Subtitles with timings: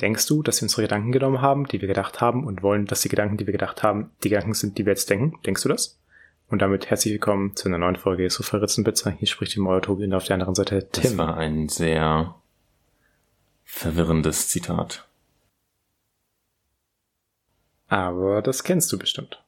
[0.00, 3.02] Denkst du, dass sie unsere Gedanken genommen haben, die wir gedacht haben und wollen, dass
[3.02, 5.38] die Gedanken, die wir gedacht haben, die Gedanken sind, die wir jetzt denken?
[5.44, 6.00] Denkst du das?
[6.48, 9.10] Und damit herzlich willkommen zu einer neuen Folge Sofa Ritzenpizza.
[9.10, 11.02] Hier spricht die Mauer und auf der anderen Seite Tim.
[11.02, 12.34] Das war ein sehr
[13.62, 15.06] verwirrendes Zitat.
[17.88, 19.44] Aber das kennst du bestimmt.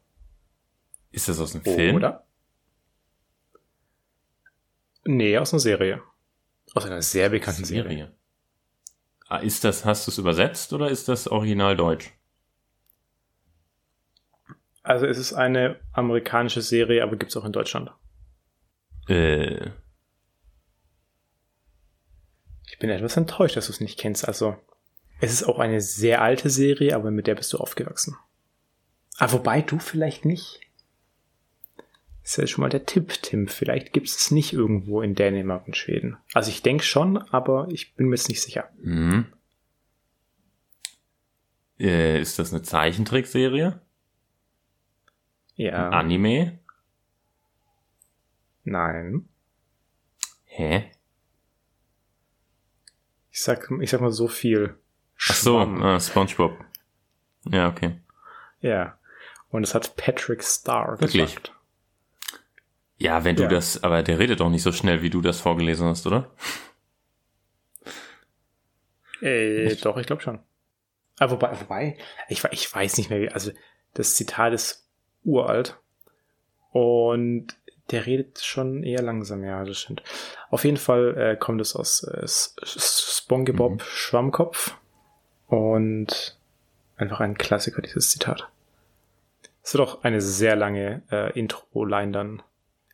[1.12, 1.96] Ist das aus einem Film?
[1.96, 2.24] Oder?
[5.04, 6.02] Nee, aus einer Serie.
[6.74, 7.88] Aus einer sehr bekannten Serie.
[7.88, 8.21] Serie.
[9.32, 12.12] Ah, ist das, hast du es übersetzt oder ist das original deutsch?
[14.82, 17.90] Also es ist eine amerikanische Serie, aber gibt's auch in Deutschland.
[19.08, 19.70] Äh.
[22.66, 24.28] Ich bin etwas enttäuscht, dass du es nicht kennst.
[24.28, 24.54] Also,
[25.22, 28.18] es ist auch eine sehr alte Serie, aber mit der bist du aufgewachsen.
[29.16, 30.60] Ah, wobei du vielleicht nicht.
[32.22, 33.48] Das ist ja schon mal der Tipp, Tim.
[33.48, 36.18] Vielleicht gibt es nicht irgendwo in Dänemark und Schweden.
[36.32, 38.68] Also ich denke schon, aber ich bin mir jetzt nicht sicher.
[38.80, 39.26] Mhm.
[41.80, 43.80] Äh, ist das eine Zeichentrickserie?
[45.56, 45.88] Ja.
[45.88, 46.58] Ein Anime?
[48.62, 49.28] Nein.
[50.44, 50.90] Hä?
[53.32, 54.78] Ich sag, ich sag mal so viel.
[55.28, 56.64] Ach so, ah, SpongeBob.
[57.50, 57.98] Ja, okay.
[58.60, 58.98] Ja.
[59.48, 61.34] Und es hat Patrick Star Wirklich?
[61.34, 61.54] gesagt.
[63.02, 63.48] Ja, wenn du ja.
[63.48, 66.30] das, aber der redet doch nicht so schnell, wie du das vorgelesen hast, oder?
[69.20, 70.38] Äh, doch, ich glaube schon.
[71.18, 73.50] Aber wobei, wobei ich, ich weiß nicht mehr, wie, also
[73.94, 74.88] das Zitat ist
[75.24, 75.80] uralt
[76.70, 77.48] und
[77.90, 80.04] der redet schon eher langsam, ja, das stimmt.
[80.50, 83.80] Auf jeden Fall äh, kommt es aus äh, SpongeBob mhm.
[83.80, 84.76] Schwammkopf
[85.48, 86.38] und
[86.96, 88.48] einfach ein Klassiker, dieses Zitat.
[89.64, 92.42] Es wird auch eine sehr lange äh, Intro-Line dann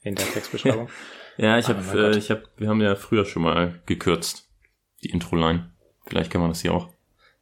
[0.09, 0.89] in der Textbeschreibung.
[1.37, 4.49] ja, ich habe, äh, ich habe, wir haben ja früher schon mal gekürzt
[5.03, 5.71] die Intro-Line.
[6.07, 6.89] Vielleicht kann man das hier auch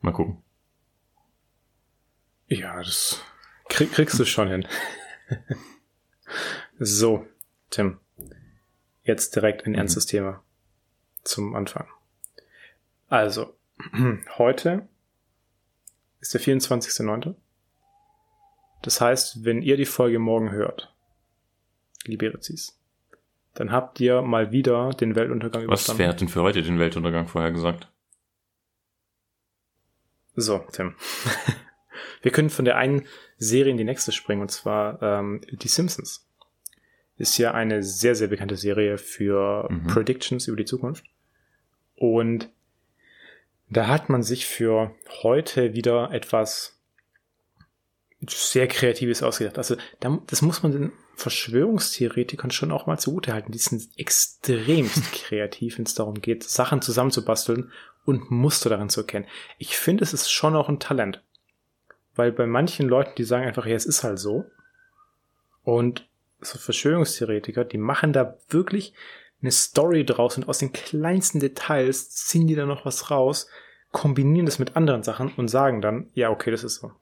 [0.00, 0.42] mal gucken.
[2.48, 3.22] Ja, das
[3.68, 4.68] krieg, kriegst du schon hin.
[6.78, 7.26] so,
[7.70, 7.98] Tim.
[9.02, 9.78] Jetzt direkt ein mhm.
[9.78, 10.42] ernstes Thema
[11.22, 11.88] zum Anfang.
[13.08, 13.56] Also,
[14.38, 14.88] heute
[16.20, 17.34] ist der 24.9.
[18.82, 20.94] Das heißt, wenn ihr die Folge morgen hört,
[22.06, 22.78] liebe Rezis,
[23.54, 25.98] dann habt ihr mal wieder den Weltuntergang überstanden.
[25.98, 27.88] Was, wer hat denn für heute den Weltuntergang vorher gesagt?
[30.34, 30.94] So, Tim.
[32.22, 33.06] Wir können von der einen
[33.38, 36.28] Serie in die nächste springen, und zwar ähm, Die Simpsons.
[37.16, 39.86] Ist ja eine sehr, sehr bekannte Serie für mhm.
[39.86, 41.06] Predictions über die Zukunft.
[41.94, 42.50] Und
[43.70, 46.78] da hat man sich für heute wieder etwas
[48.28, 49.56] sehr Kreatives ausgedacht.
[49.56, 53.50] Also das muss man Verschwörungstheoretikern schon auch mal zugutehalten.
[53.50, 57.72] Die sind extremst kreativ, wenn es darum geht, Sachen zusammenzubasteln
[58.04, 59.26] und Muster darin zu erkennen.
[59.58, 61.22] Ich finde, es ist schon auch ein Talent.
[62.14, 64.44] Weil bei manchen Leuten, die sagen einfach, ja, es ist halt so.
[65.64, 66.06] Und
[66.40, 68.92] so Verschwörungstheoretiker, die machen da wirklich
[69.40, 73.48] eine Story draus und aus den kleinsten Details ziehen die da noch was raus,
[73.90, 76.92] kombinieren das mit anderen Sachen und sagen dann, ja, okay, das ist so.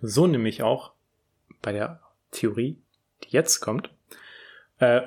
[0.00, 0.92] So nämlich auch
[1.62, 2.00] bei der
[2.32, 2.80] Theorie,
[3.24, 3.90] die jetzt kommt,
[4.78, 5.02] äh,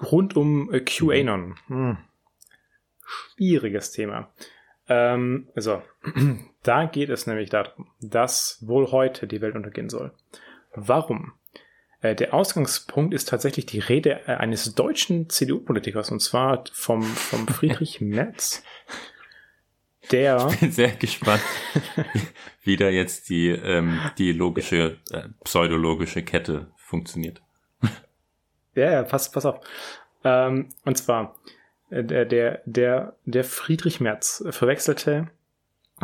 [0.00, 1.56] rund um äh, QAnon.
[1.66, 1.98] Hm.
[3.04, 4.32] Schwieriges Thema.
[4.88, 5.82] Ähm, so,
[6.62, 10.12] da geht es nämlich darum, dass wohl heute die Welt untergehen soll.
[10.74, 11.32] Warum?
[12.00, 17.46] Äh, der Ausgangspunkt ist tatsächlich die Rede äh, eines deutschen CDU-Politikers, und zwar vom, vom
[17.48, 18.62] Friedrich Merz.
[20.10, 20.48] Der.
[20.52, 21.42] Ich bin sehr gespannt,
[22.62, 27.40] wie da jetzt die, ähm, die logische, äh, pseudologische Kette funktioniert.
[28.74, 29.60] Ja, ja, pass, pass auf.
[30.24, 31.36] Ähm, und zwar,
[31.90, 35.28] äh, der, der, der, der Friedrich Merz verwechselte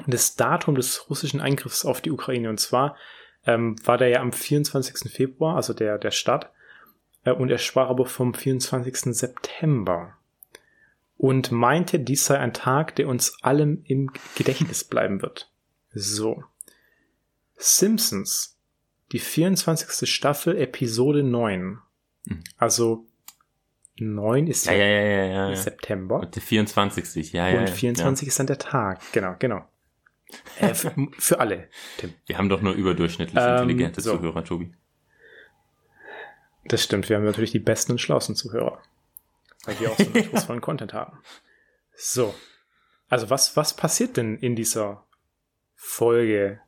[0.07, 2.49] das Datum des russischen Eingriffs auf die Ukraine.
[2.51, 2.97] Und zwar
[3.47, 5.11] ähm, war der ja am 24.
[5.11, 6.51] Februar, also der, der Start,
[7.25, 9.15] äh, und er sprach aber vom 24.
[9.15, 10.17] September
[11.17, 15.51] und meinte, dies sei ein Tag, der uns allem im Gedächtnis bleiben wird.
[15.93, 16.45] So.
[17.57, 18.58] Simpsons,
[19.13, 20.09] die 24.
[20.11, 21.79] Staffel, Episode 9.
[22.25, 22.45] Mhm.
[22.57, 23.07] Also
[23.97, 25.57] 9 ist ja, ja, ja, ja, ja.
[25.57, 26.21] September.
[26.21, 27.33] Und der 24.
[27.33, 27.61] Ja, ja.
[27.61, 28.29] Und 24 ja.
[28.29, 29.01] ist dann der Tag.
[29.13, 29.65] Genau, genau.
[30.59, 32.15] Äh, für, für, alle, Tim.
[32.27, 34.17] Wir haben doch nur überdurchschnittlich ähm, intelligente so.
[34.17, 34.73] Zuhörer, Tobi.
[36.67, 38.83] Das stimmt, wir haben natürlich die besten und schlauesten Zuhörer.
[39.65, 41.19] Weil wir auch so einen anspruchsvollen Content haben.
[41.95, 42.35] So.
[43.09, 45.07] Also was, was passiert denn in dieser
[45.75, 46.61] Folge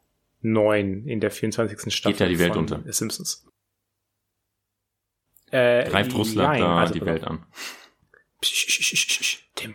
[0.42, 1.92] 9 in der 24.
[1.92, 2.92] Staffel Geht ja die Welt von unter.
[2.92, 3.46] Simpsons?
[5.50, 7.44] Äh, Greift Russland nein, da also, die Welt an?
[8.40, 9.74] Psch, psch, psch, Tim.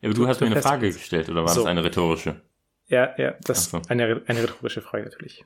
[0.00, 1.62] Ja, aber du, du hast mir eine Frage gestellt, oder war so.
[1.62, 2.42] das eine rhetorische?
[2.86, 3.82] Ja, ja, das ist so.
[3.88, 5.44] eine, eine rhetorische Frage natürlich.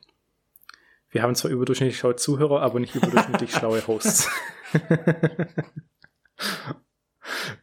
[1.11, 4.29] Wir haben zwar überdurchschnittlich schlaue Zuhörer, aber nicht überdurchschnittlich schlaue Hosts.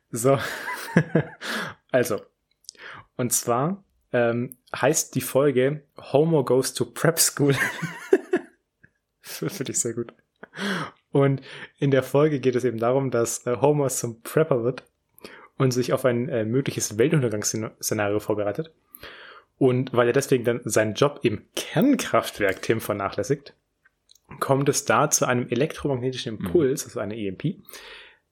[0.09, 0.39] so.
[1.91, 2.21] also.
[3.17, 3.84] Und zwar
[4.15, 7.53] ähm, heißt die Folge Homo Goes to Prep School.
[9.21, 10.13] Finde ich sehr gut.
[11.11, 11.41] Und
[11.79, 14.83] in der Folge geht es eben darum, dass äh, Homer zum Prepper wird
[15.57, 18.71] und sich auf ein äh, mögliches Weltuntergangsszenario vorbereitet.
[19.57, 23.53] Und weil er deswegen dann seinen Job im Kernkraftwerk Tim vernachlässigt,
[24.39, 26.87] kommt es da zu einem elektromagnetischen Impuls, mhm.
[26.87, 27.57] also eine EMP,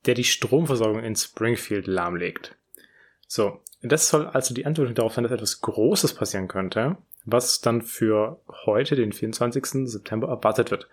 [0.05, 2.55] der die Stromversorgung in Springfield lahmlegt.
[3.27, 7.81] So, das soll also die Antwort darauf sein, dass etwas Großes passieren könnte, was dann
[7.81, 9.89] für heute, den 24.
[9.89, 10.87] September, erwartet wird.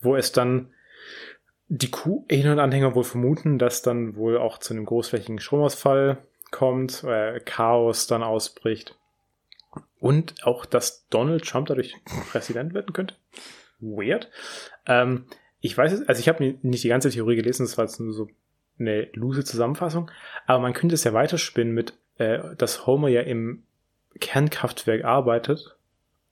[0.00, 0.70] Wo es dann
[1.68, 6.18] die QAnon-Anhänger wohl vermuten, dass dann wohl auch zu einem großflächigen Stromausfall
[6.50, 8.96] kommt, äh, Chaos dann ausbricht.
[9.98, 11.96] Und auch, dass Donald Trump dadurch
[12.30, 13.16] Präsident werden könnte.
[13.80, 14.30] Weird.
[14.86, 15.24] Ähm,
[15.60, 18.12] ich weiß es, also ich habe nicht die ganze Theorie gelesen, das war jetzt nur
[18.12, 18.28] so
[18.78, 20.10] eine lose Zusammenfassung,
[20.46, 23.62] aber man könnte es ja weiterspinnen mit, äh, dass Homer ja im
[24.20, 25.76] Kernkraftwerk arbeitet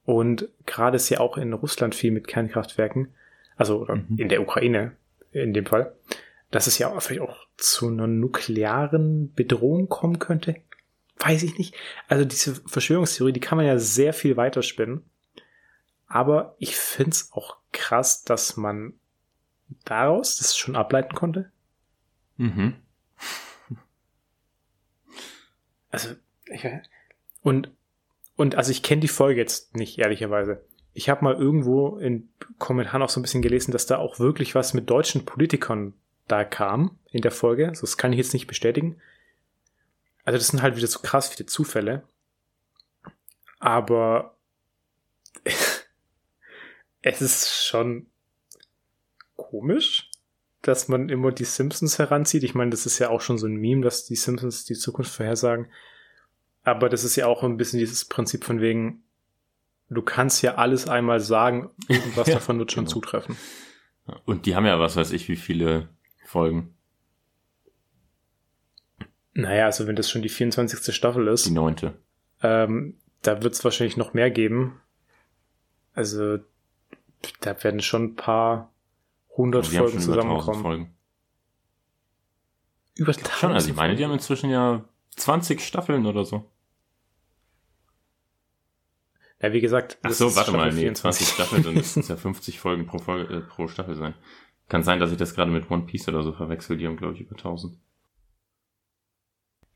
[0.04, 3.14] und gerade ist ja auch in Russland viel mit Kernkraftwerken,
[3.56, 4.16] also mhm.
[4.18, 4.92] in der Ukraine
[5.32, 5.94] in dem Fall,
[6.50, 10.56] dass es ja vielleicht auch zu einer nuklearen Bedrohung kommen könnte.
[11.18, 11.74] Weiß ich nicht.
[12.08, 15.02] Also diese Verschwörungstheorie, die kann man ja sehr viel weiterspinnen.
[16.06, 18.94] Aber ich find's auch krass, dass man
[19.84, 21.50] daraus das schon ableiten konnte.
[22.36, 22.74] Mhm.
[25.90, 26.14] Also,
[26.46, 26.66] ich,
[27.42, 27.70] und,
[28.36, 30.64] und also ich kenne die Folge jetzt nicht, ehrlicherweise.
[30.94, 34.54] Ich habe mal irgendwo in Kommentaren auch so ein bisschen gelesen, dass da auch wirklich
[34.54, 35.92] was mit deutschen Politikern
[36.28, 37.68] da kam in der Folge.
[37.68, 39.00] Also das kann ich jetzt nicht bestätigen.
[40.24, 42.04] Also das sind halt wieder so krass viele Zufälle.
[43.58, 44.36] Aber
[47.02, 48.06] es ist schon
[49.36, 50.10] komisch,
[50.62, 52.44] dass man immer die Simpsons heranzieht.
[52.44, 55.12] Ich meine, das ist ja auch schon so ein Meme, dass die Simpsons die Zukunft
[55.12, 55.66] vorhersagen.
[56.62, 59.02] Aber das ist ja auch ein bisschen dieses Prinzip von wegen,
[59.90, 62.94] du kannst ja alles einmal sagen, irgendwas ja, davon wird schon genau.
[62.94, 63.36] zutreffen.
[64.24, 65.88] Und die haben ja was weiß ich, wie viele
[66.24, 66.74] Folgen.
[69.34, 70.94] Naja, also wenn das schon die 24.
[70.94, 71.46] Staffel ist.
[71.46, 71.94] Die neunte.
[72.42, 74.80] Ähm, da wird es wahrscheinlich noch mehr geben.
[75.94, 76.38] Also
[77.40, 78.72] da werden schon ein paar
[79.36, 80.62] hundert also Folgen zusammenkommen.
[80.62, 80.94] Folgen.
[82.96, 84.84] Über tausend Schon, also ich meine, die haben inzwischen ja
[85.16, 86.50] 20 Staffeln oder so.
[89.40, 89.98] Ja, wie gesagt.
[90.02, 93.34] Ach so, warte mal, nee, 20 Staffeln, dann müssten es ja 50 Folgen pro, Folge,
[93.34, 94.14] äh, pro Staffel sein.
[94.68, 97.14] Kann sein, dass ich das gerade mit One Piece oder so verwechsel, die haben, glaube
[97.14, 97.76] ich, über 1000.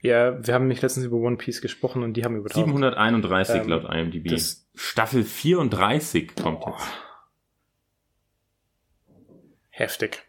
[0.02, 2.66] Ja, wir haben nicht letztens über One Piece gesprochen und die haben über 1000.
[2.66, 4.40] 731 ähm, laut IMDb.
[4.74, 6.70] Staffel 34 kommt oh.
[6.70, 7.05] jetzt.
[9.76, 10.22] Heftig.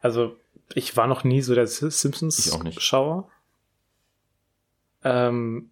[0.00, 0.38] Also,
[0.72, 3.30] ich war noch nie so der Simpsons-Schauer.
[5.04, 5.70] Ähm,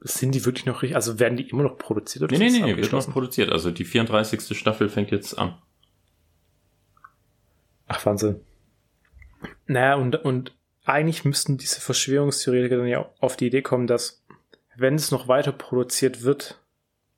[0.00, 2.24] sind die wirklich noch richtig, also werden die immer noch produziert?
[2.24, 3.50] Oder nee, nee, nee, wird noch produziert.
[3.50, 4.56] Also die 34.
[4.58, 5.56] Staffel fängt jetzt an.
[7.86, 8.40] Ach, Wahnsinn.
[9.66, 10.54] Naja, und, und
[10.84, 14.22] eigentlich müssten diese Verschwörungstheoretiker dann ja auf die Idee kommen, dass
[14.76, 16.60] wenn es noch weiter produziert wird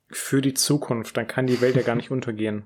[0.08, 2.64] für die Zukunft, dann kann die Welt ja gar nicht untergehen.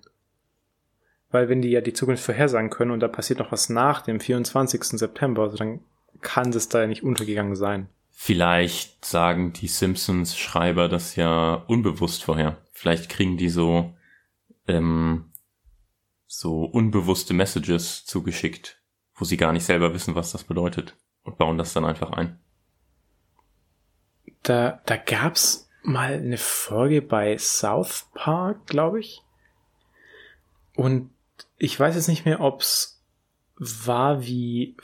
[1.37, 4.21] Weil wenn die ja die Zukunft vorhersagen können und da passiert noch was nach dem
[4.21, 4.83] 24.
[4.99, 5.81] September, also dann
[6.23, 7.91] kann es da ja nicht untergegangen sein.
[8.11, 12.57] Vielleicht sagen die Simpsons-Schreiber das ja unbewusst vorher.
[12.73, 13.93] Vielleicht kriegen die so,
[14.67, 15.31] ähm,
[16.27, 18.81] so unbewusste Messages zugeschickt,
[19.15, 22.41] wo sie gar nicht selber wissen, was das bedeutet und bauen das dann einfach ein.
[24.43, 29.21] Da, da gab's mal eine Folge bei South Park, glaube ich.
[30.75, 31.11] Und
[31.59, 33.03] ich weiß jetzt nicht mehr, ob's
[33.59, 34.77] war wie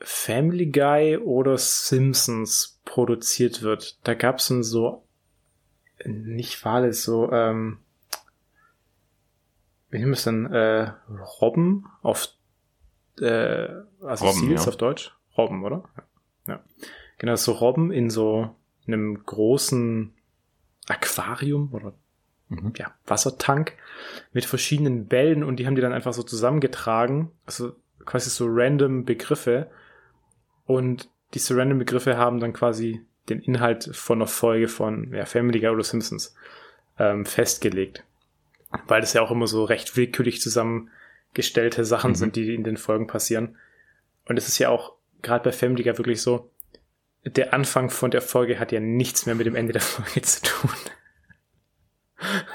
[0.00, 3.98] Family Guy oder Simpsons produziert wird.
[4.04, 5.04] Da gab es so,
[6.04, 7.78] nicht Wale, so, ähm,
[9.90, 10.92] wie nehmen wir es denn, äh,
[11.40, 12.28] Robben auf,
[13.20, 13.68] äh,
[14.00, 14.68] also Robben, Seals ja.
[14.68, 15.16] auf Deutsch?
[15.36, 15.84] Robben, oder?
[16.46, 16.54] Ja.
[16.54, 16.64] ja.
[17.18, 18.54] Genau, so Robben in so
[18.86, 20.14] einem großen
[20.86, 21.94] Aquarium oder
[22.48, 22.72] mhm.
[22.76, 23.72] ja, Wassertank
[24.32, 27.72] mit verschiedenen Bällen und die haben die dann einfach so zusammengetragen, also
[28.04, 29.70] quasi so random Begriffe
[30.66, 35.60] und diese random Begriffe haben dann quasi den Inhalt von einer Folge von ja, Family
[35.60, 36.34] Guy oder Simpsons
[36.98, 38.04] ähm, festgelegt.
[38.86, 42.16] Weil das ja auch immer so recht willkürlich zusammengestellte Sachen mhm.
[42.16, 43.56] sind, die in den Folgen passieren.
[44.26, 46.50] Und es ist ja auch gerade bei Family Guy wirklich so,
[47.24, 50.42] der Anfang von der Folge hat ja nichts mehr mit dem Ende der Folge zu
[50.42, 50.70] tun.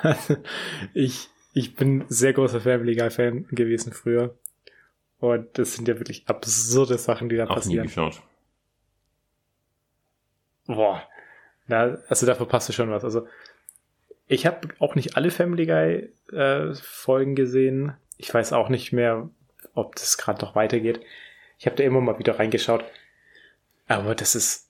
[0.93, 4.36] ich, ich bin sehr großer Family Guy Fan gewesen früher.
[5.19, 7.83] Und das sind ja wirklich absurde Sachen, die da Auch passieren.
[7.83, 8.22] nie geschaut.
[10.67, 11.03] Boah.
[11.67, 13.03] Na, also da verpasst du schon was.
[13.03, 13.27] Also
[14.27, 17.93] ich habe auch nicht alle Family Guy äh, Folgen gesehen.
[18.17, 19.29] Ich weiß auch nicht mehr,
[19.74, 21.01] ob das gerade noch weitergeht.
[21.57, 22.83] Ich habe da immer mal wieder reingeschaut.
[23.88, 24.69] Aber das ist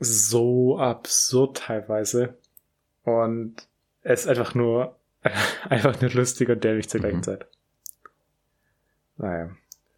[0.00, 2.36] so absurd teilweise.
[3.04, 3.56] Und
[4.12, 4.96] es ist einfach nur,
[5.68, 7.22] einfach nur lustig und dämlich zur gleichen Mhm.
[7.24, 7.46] Zeit.
[9.16, 9.50] Naja.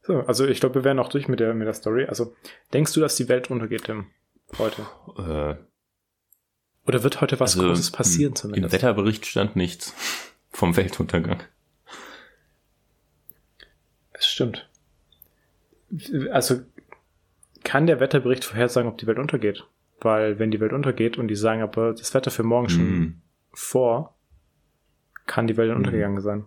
[0.03, 2.07] So, also ich glaube, wir wären auch durch mit der, mit der Story.
[2.07, 2.35] Also,
[2.73, 4.07] denkst du, dass die Welt untergeht, Tim?
[4.59, 4.83] Heute?
[5.19, 5.57] Äh,
[6.89, 8.73] Oder wird heute was also, Großes passieren Im zumindest?
[8.73, 9.95] Wetterbericht stand nichts
[10.51, 11.43] vom Weltuntergang.
[14.15, 14.69] Das stimmt.
[16.33, 16.61] Also
[17.63, 19.67] kann der Wetterbericht vorhersagen, ob die Welt untergeht?
[20.01, 23.23] Weil wenn die Welt untergeht und die sagen aber das Wetter für morgen schon Hm.
[23.53, 24.15] Vor,
[25.27, 26.45] kann die Welt untergegangen sein.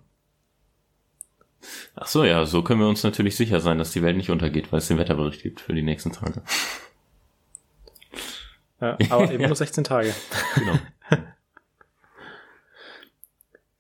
[1.96, 4.72] Ach so, ja, so können wir uns natürlich sicher sein, dass die Welt nicht untergeht,
[4.72, 6.42] weil es den Wetterbericht gibt für die nächsten Tage.
[8.82, 10.14] Ja, aber eben nur 16 Tage.
[10.56, 10.80] Genau.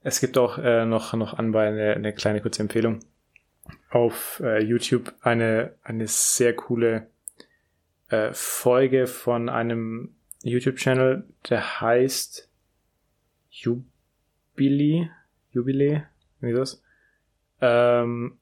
[0.05, 2.99] Es gibt auch äh, noch, noch anbei eine, eine kleine kurze Empfehlung.
[3.89, 7.07] Auf äh, YouTube eine, eine sehr coole
[8.09, 10.13] äh, Folge von einem
[10.43, 12.49] YouTube-Channel, der heißt
[13.53, 15.10] Jubili,
[15.51, 16.03] Jubilee,
[16.41, 16.81] wie das?
[17.62, 18.39] Ähm,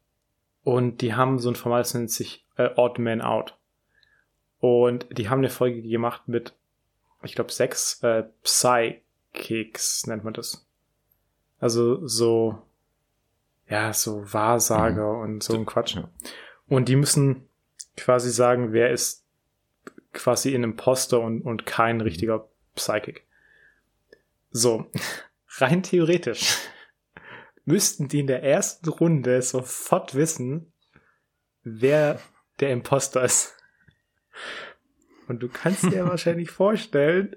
[0.64, 3.58] und die haben so ein Format, das nennt sich äh, Odd Man Out.
[4.60, 6.56] Und die haben eine Folge gemacht mit,
[7.24, 10.66] ich glaube, sechs äh, Psychics nennt man das.
[11.60, 12.62] Also so,
[13.68, 15.96] ja, so Wahrsager und so ein Quatsch.
[15.96, 16.10] Ja.
[16.68, 17.48] Und die müssen
[17.98, 19.26] quasi sagen, wer ist
[20.14, 23.26] quasi ein Imposter und, und kein richtiger Psychic.
[24.52, 24.92] So,
[25.58, 26.58] rein theoretisch
[27.66, 30.74] müssten die in der ersten Runde sofort wissen,
[31.64, 32.20] wer
[32.60, 33.56] der Imposter ist.
[35.28, 37.36] Und du kannst dir wahrscheinlich vorstellen,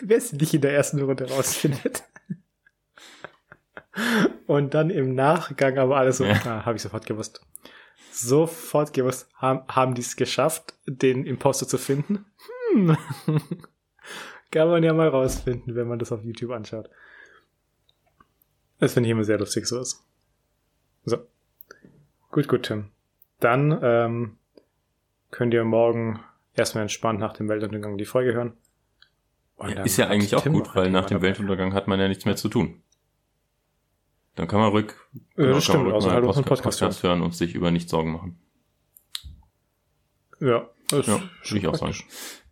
[0.00, 2.02] wer es nicht in der ersten Runde rausfindet.
[4.46, 6.34] Und dann im Nachgang aber alles so, Ja.
[6.44, 7.40] ah, habe ich sofort gewusst.
[8.10, 12.26] Sofort gewusst, haben, haben die es geschafft, den Imposter zu finden?
[12.72, 12.96] Hm.
[14.50, 16.88] Kann man ja mal rausfinden, wenn man das auf YouTube anschaut.
[18.78, 20.04] Das finde ich immer sehr lustig, so ist.
[21.04, 21.18] So.
[22.30, 22.90] Gut, gut, Tim.
[23.40, 24.38] Dann ähm,
[25.30, 26.20] könnt ihr morgen
[26.54, 28.56] erstmal entspannt nach dem Weltuntergang die Folge hören.
[29.56, 31.22] Und dann Ist ja eigentlich auch Tim gut, weil nach dem.
[31.22, 32.82] Weltuntergang hat man ja nichts mehr zu tun.
[34.34, 34.92] Dann kann man ruhig,
[35.36, 37.90] Ja, das kann man stimmt, ruhig also halt Podcast Podcast hören und sich über nichts
[37.90, 38.38] Sorgen machen.
[40.40, 41.94] Ja, das Ja, würde ich auch sagen.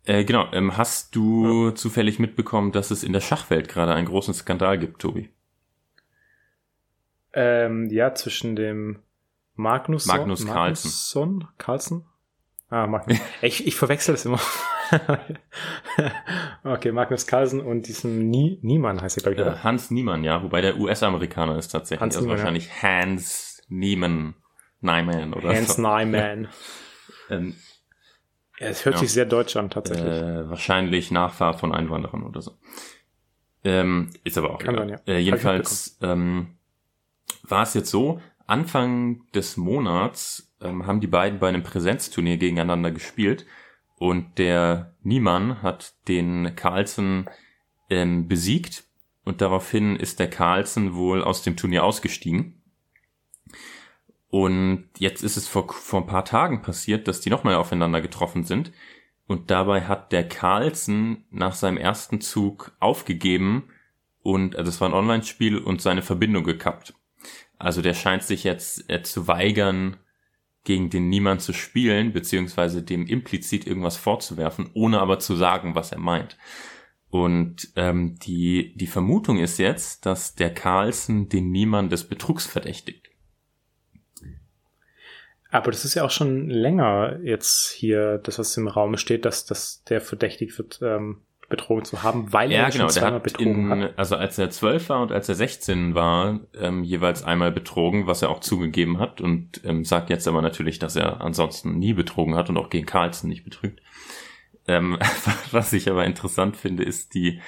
[0.05, 4.33] Äh, genau, ähm, hast du zufällig mitbekommen, dass es in der Schachwelt gerade einen großen
[4.33, 5.29] Skandal gibt, Tobi?
[7.33, 8.99] Ähm, ja, zwischen dem
[9.55, 11.47] Magnus Magnus Carlsen.
[11.57, 12.05] Carlsen?
[12.69, 13.17] Ah, Magnus.
[13.41, 14.39] ich, ich verwechsel es immer.
[16.63, 19.63] okay, Magnus Carlsen und diesem Nie Niemann heißt er, glaube ich, Äh, oder?
[19.63, 22.01] Hans Niemann, ja, wobei der US-Amerikaner ist tatsächlich.
[22.01, 22.43] Hans also Niemann, ja.
[22.43, 24.35] wahrscheinlich Hans Niemann,
[24.81, 25.81] Niemann oder Hans so.
[25.81, 26.47] Nyman.
[27.27, 27.55] Ähm,
[28.59, 28.99] Ja, es hört Ja.
[28.99, 30.05] sich sehr deutsch an, tatsächlich.
[30.07, 32.51] äh, wahrscheinlich Nachfahr von Einwanderern oder so.
[33.63, 36.55] Ähm, ist aber auch Kann sein, äh, jedenfalls ähm,
[37.43, 42.91] war es jetzt so, Anfang des Monats ähm, haben die beiden bei einem Präsenzturnier gegeneinander
[42.91, 43.45] gespielt
[43.97, 47.25] und der Niemann hat den Carlsen
[47.89, 48.83] ähm, besiegt
[49.23, 52.61] und daraufhin ist der Carlsen wohl aus dem Turnier ausgestiegen.
[54.29, 58.43] Und jetzt ist es vor, vor ein paar Tagen passiert, dass die nochmal aufeinander getroffen
[58.43, 58.71] sind.
[59.27, 63.69] Und dabei hat der Carlsen nach seinem ersten Zug aufgegeben
[64.21, 66.93] und, also es war ein Online-Spiel und seine Verbindung gekappt.
[67.57, 69.97] Also der scheint sich jetzt äh, zu weigern,
[70.65, 75.91] gegen den Niemand zu spielen, beziehungsweise dem implizit irgendwas vorzuwerfen, ohne aber zu sagen, was
[75.91, 76.37] er meint.
[77.09, 83.04] Und ähm, die, die Vermutung ist jetzt, dass der Carlsen den Niemand des Betrugs verdächtigt.
[85.51, 89.45] Aber das ist ja auch schon länger jetzt hier, das was im Raum steht, dass,
[89.45, 92.85] dass der verdächtigt wird, ähm, betrogen zu haben, weil Ja, er genau.
[92.85, 93.99] schon zweimal betrogen in, hat.
[93.99, 98.21] also als er zwölf war und als er 16 war, ähm, jeweils einmal betrogen, was
[98.23, 102.35] er auch zugegeben hat und ähm, sagt jetzt aber natürlich, dass er ansonsten nie betrogen
[102.35, 103.79] hat und auch gegen Carlsen nicht betrügt.
[104.67, 104.97] Ähm,
[105.51, 107.41] was ich aber interessant finde, ist die,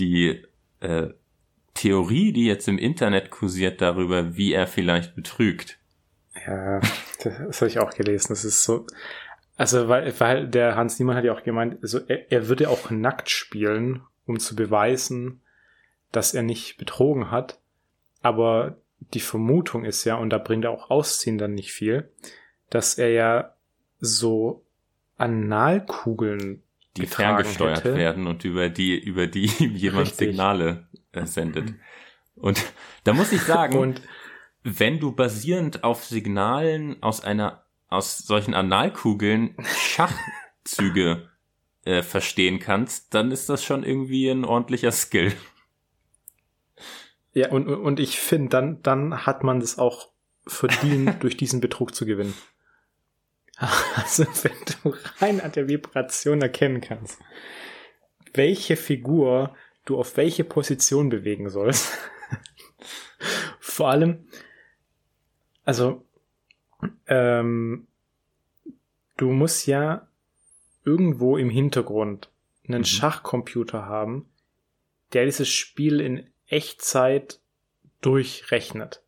[0.00, 0.42] die
[0.80, 1.08] äh,
[1.74, 5.78] Theorie, die jetzt im Internet kursiert darüber, wie er vielleicht betrügt.
[6.46, 6.80] Ja,
[7.22, 8.28] das, das habe ich auch gelesen.
[8.30, 8.86] Das ist so.
[9.56, 12.90] Also, weil, weil der Hans Niemann hat ja auch gemeint, also er, er würde auch
[12.90, 15.42] nackt spielen, um zu beweisen,
[16.12, 17.60] dass er nicht betrogen hat,
[18.22, 18.78] aber
[19.14, 22.10] die Vermutung ist ja, und da bringt er auch Ausziehen dann nicht viel,
[22.68, 23.54] dass er ja
[23.98, 24.64] so
[25.16, 26.62] Analkugeln
[26.96, 27.94] die ferngesteuert hätte.
[27.96, 30.28] werden und über die, über die jemand Richtig.
[30.28, 31.74] Signale äh, sendet.
[32.36, 32.64] Und
[33.04, 34.02] da muss ich sagen, und
[34.62, 41.28] wenn du basierend auf Signalen aus einer, aus solchen Analkugeln Schachzüge
[41.84, 45.32] äh, verstehen kannst, dann ist das schon irgendwie ein ordentlicher Skill.
[47.32, 50.08] Ja, und, und ich finde, dann, dann hat man es auch
[50.46, 52.34] verdient, durch diesen Betrug zu gewinnen.
[53.94, 54.52] Also, wenn
[54.82, 57.18] du rein an der Vibration erkennen kannst,
[58.32, 61.98] welche Figur du auf welche Position bewegen sollst.
[63.58, 64.26] Vor allem,
[65.70, 66.04] also,
[67.06, 67.86] ähm,
[69.16, 70.08] du musst ja
[70.84, 72.28] irgendwo im Hintergrund
[72.66, 72.86] einen mhm.
[72.86, 74.28] Schachcomputer haben,
[75.12, 77.38] der dieses Spiel in Echtzeit
[78.00, 79.04] durchrechnet.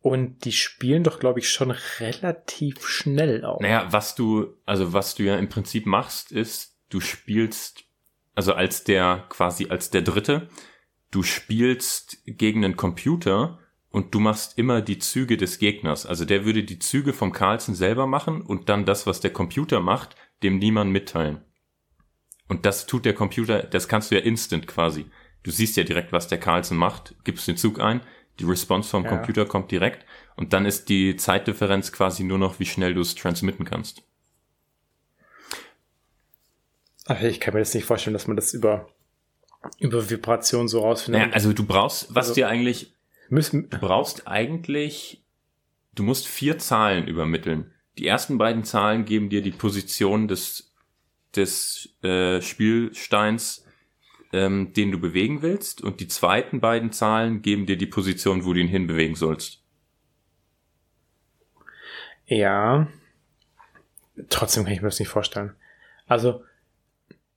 [0.00, 3.60] Und die spielen doch, glaube ich, schon relativ schnell auch.
[3.60, 7.84] Naja, was du, also was du ja im Prinzip machst, ist, du spielst,
[8.34, 10.48] also als der, quasi als der Dritte,
[11.10, 13.58] du spielst gegen einen Computer
[13.98, 16.06] und du machst immer die Züge des Gegners.
[16.06, 19.80] Also der würde die Züge vom Carlsen selber machen und dann das, was der Computer
[19.80, 20.14] macht,
[20.44, 21.40] dem niemand mitteilen.
[22.46, 25.06] Und das tut der Computer, das kannst du ja instant quasi.
[25.42, 28.00] Du siehst ja direkt, was der Carlsen macht, gibst den Zug ein,
[28.38, 29.08] die Response vom ja.
[29.10, 33.16] Computer kommt direkt und dann ist die Zeitdifferenz quasi nur noch, wie schnell du es
[33.16, 34.04] transmitten kannst.
[37.04, 38.88] Aber ich kann mir das nicht vorstellen, dass man das über,
[39.80, 41.20] über Vibration so rausfindet.
[41.20, 42.92] Naja, also du brauchst, was also, dir eigentlich,
[43.30, 45.24] müssen, du brauchst eigentlich,
[45.94, 47.72] du musst vier Zahlen übermitteln.
[47.98, 50.72] Die ersten beiden Zahlen geben dir die Position des,
[51.34, 53.64] des äh, Spielsteins
[54.32, 58.52] ähm, den du bewegen willst und die zweiten beiden Zahlen geben dir die Position, wo
[58.52, 59.62] du ihn hinbewegen sollst.
[62.26, 62.88] Ja.
[64.28, 65.54] Trotzdem kann ich mir das nicht vorstellen.
[66.06, 66.44] Also,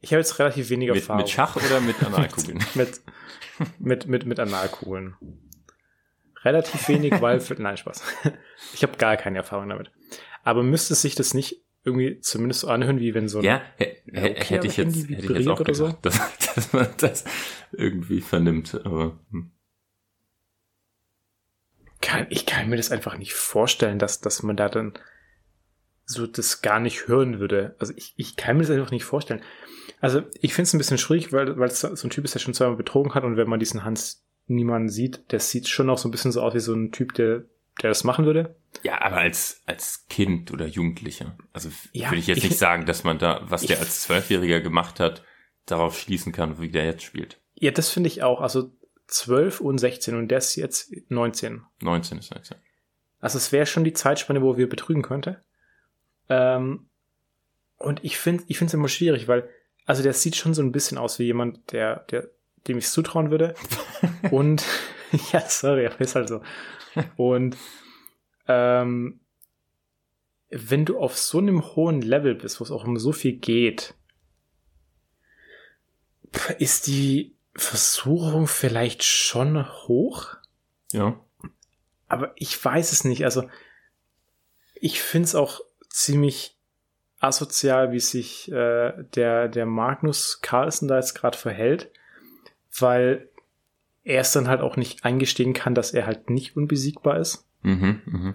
[0.01, 2.59] ich habe jetzt relativ wenig mit, Mit Schach oder mit Analkugeln?
[2.75, 3.01] mit,
[3.79, 5.15] mit, mit, mit Analkugeln.
[6.43, 8.03] Relativ wenig, weil, für, nein, Spaß.
[8.73, 9.91] Ich habe gar keine Erfahrung damit.
[10.43, 14.67] Aber müsste sich das nicht irgendwie zumindest so anhören, wie wenn so ein ja, hätte
[14.67, 15.87] ich jetzt, hätte ich jetzt auch gedacht, so.
[16.01, 16.19] dass,
[16.53, 17.23] dass man das
[17.71, 19.51] irgendwie vernimmt, aber hm.
[22.01, 24.93] kann, ich kann mir das einfach nicht vorstellen, dass, dass man da dann
[26.05, 27.75] so das gar nicht hören würde.
[27.79, 29.41] Also ich, ich kann mir das einfach nicht vorstellen.
[29.99, 32.53] Also ich finde es ein bisschen schwierig, weil, weil so ein Typ ist, der schon
[32.53, 34.23] zweimal betrogen hat und wenn man diesen Hans
[34.55, 37.13] niemanden sieht, der sieht schon auch so ein bisschen so aus wie so ein Typ,
[37.13, 37.43] der
[37.81, 38.55] der das machen würde.
[38.83, 41.37] Ja, aber als, als Kind oder Jugendlicher.
[41.53, 44.61] Also ja, würde ich jetzt ich, nicht sagen, dass man da, was der als Zwölfjähriger
[44.61, 45.23] gemacht hat,
[45.65, 47.39] darauf schließen kann, wie der jetzt spielt.
[47.55, 48.41] Ja, das finde ich auch.
[48.41, 48.71] Also
[49.07, 51.63] 12 und 16 und der ist jetzt 19.
[51.81, 52.57] 19 ist 19.
[53.19, 55.43] Also es wäre schon die Zeitspanne, wo wir betrügen könnte.
[56.29, 56.87] Ähm,
[57.77, 59.49] und ich finde ich finde es immer schwierig, weil,
[59.85, 62.29] also der sieht schon so ein bisschen aus wie jemand, der, der,
[62.67, 63.55] dem ich es zutrauen würde.
[64.31, 64.63] und
[65.31, 66.41] ja, sorry, aber ist halt so.
[67.15, 67.57] Und
[68.47, 69.19] ähm,
[70.49, 73.95] wenn du auf so einem hohen Level bist, wo es auch um so viel geht,
[76.59, 80.35] ist die Versuchung vielleicht schon hoch?
[80.91, 81.19] Ja.
[82.07, 83.23] Aber ich weiß es nicht.
[83.23, 83.49] Also
[84.75, 86.57] ich finde es auch ziemlich
[87.19, 91.91] asozial, wie sich äh, der, der Magnus Carlsen da jetzt gerade verhält,
[92.77, 93.29] weil
[94.03, 97.47] er es dann halt auch nicht eingestehen kann, dass er halt nicht unbesiegbar ist.
[97.61, 98.33] Mhm, mh.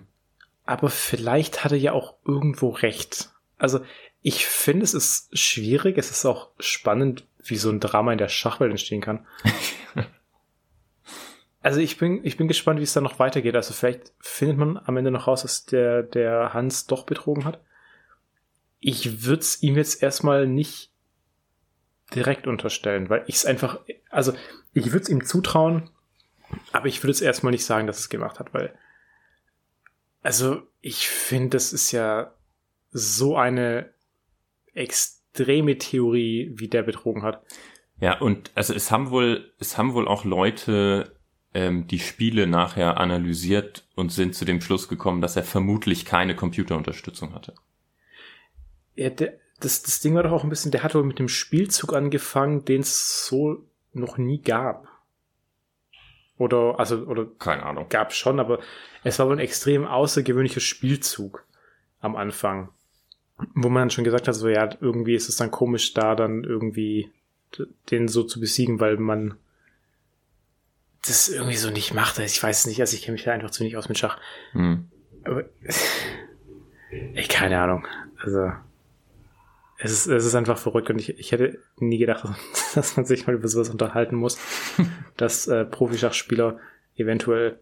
[0.65, 3.31] Aber vielleicht hat er ja auch irgendwo recht.
[3.59, 3.81] Also
[4.23, 8.29] ich finde, es ist schwierig, es ist auch spannend, wie so ein Drama in der
[8.29, 9.25] Schachwelt entstehen kann.
[11.63, 13.55] also ich bin, ich bin gespannt, wie es dann noch weitergeht.
[13.55, 17.61] Also vielleicht findet man am Ende noch raus, dass der, der Hans doch betrogen hat.
[18.81, 20.91] Ich würde es ihm jetzt erstmal nicht
[22.15, 24.33] direkt unterstellen, weil ich es einfach, also
[24.73, 25.91] ich würde es ihm zutrauen,
[26.73, 28.77] aber ich würde es erstmal nicht sagen, dass es gemacht hat, weil,
[30.23, 32.33] also ich finde, das ist ja
[32.91, 33.91] so eine
[34.73, 37.43] extreme Theorie, wie der betrogen hat.
[38.01, 41.17] Ja, und also es haben wohl, es haben wohl auch Leute
[41.55, 46.37] ähm, die Spiele nachher analysiert und sind zu dem Schluss gekommen, dass er vermutlich keine
[46.37, 47.55] Computerunterstützung hatte.
[48.95, 51.29] Ja, der, das, das Ding war doch auch ein bisschen, der hat wohl mit dem
[51.29, 54.89] Spielzug angefangen, den es so noch nie gab.
[56.39, 57.27] Oder, also, oder.
[57.39, 57.87] Keine Ahnung.
[57.89, 58.61] Gab schon, aber
[59.05, 61.47] es war wohl ein extrem außergewöhnlicher Spielzug
[62.01, 62.69] am Anfang.
[63.55, 66.45] Wo man dann schon gesagt hat, so, ja, irgendwie ist es dann komisch, da dann
[66.45, 67.11] irgendwie
[67.91, 69.37] den so zu besiegen, weil man
[71.07, 72.19] das irgendwie so nicht macht.
[72.19, 74.19] Ich weiß es nicht, also ich kenne mich da einfach zu wenig aus mit Schach.
[74.53, 74.91] Hm.
[75.25, 75.45] Aber
[77.15, 77.87] ich keine Ahnung.
[78.19, 78.53] Also
[79.79, 82.25] es ist, es ist einfach verrückt und ich, ich hätte nie gedacht,
[82.75, 84.39] dass man sich mal über sowas unterhalten muss,
[85.17, 86.59] dass äh, Profischachspieler
[86.97, 87.61] eventuell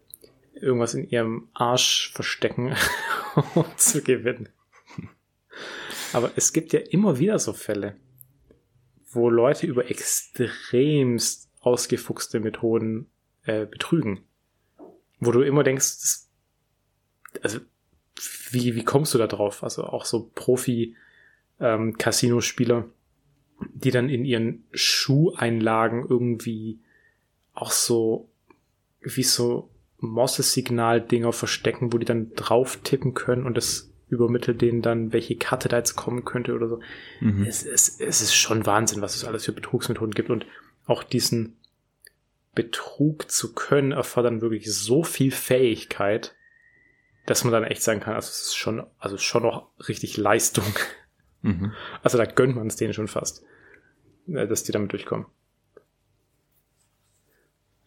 [0.53, 2.75] irgendwas in ihrem Arsch verstecken,
[3.55, 4.49] um zu gewinnen.
[6.13, 7.97] Aber es gibt ja immer wieder so Fälle,
[9.11, 13.09] wo Leute über extremst ausgefuchste Methoden
[13.43, 14.23] äh, betrügen.
[15.19, 16.29] Wo du immer denkst, das,
[17.41, 17.59] also
[18.51, 19.63] wie, wie kommst du da drauf?
[19.63, 20.95] Also auch so Profi
[21.59, 22.85] ähm, Casino-Spieler,
[23.73, 26.79] die dann in ihren Schuheinlagen irgendwie
[27.53, 28.29] auch so
[29.01, 35.13] wie so Morse-Signal-Dinger verstecken, wo die dann drauf tippen können und das übermittelt denen dann,
[35.13, 36.79] welche Karte da jetzt kommen könnte oder so.
[37.21, 37.45] Mhm.
[37.45, 40.45] Es, es, es ist schon Wahnsinn, was es alles für Betrugsmethoden gibt und
[40.85, 41.57] auch diesen
[42.53, 46.35] Betrug zu können erfordern wirklich so viel Fähigkeit,
[47.25, 50.65] dass man dann echt sagen kann, also es ist schon, also schon noch richtig Leistung.
[51.45, 51.73] Mhm.
[52.01, 53.43] Also da gönnt man es denen schon fast,
[54.27, 55.27] äh, dass die damit durchkommen.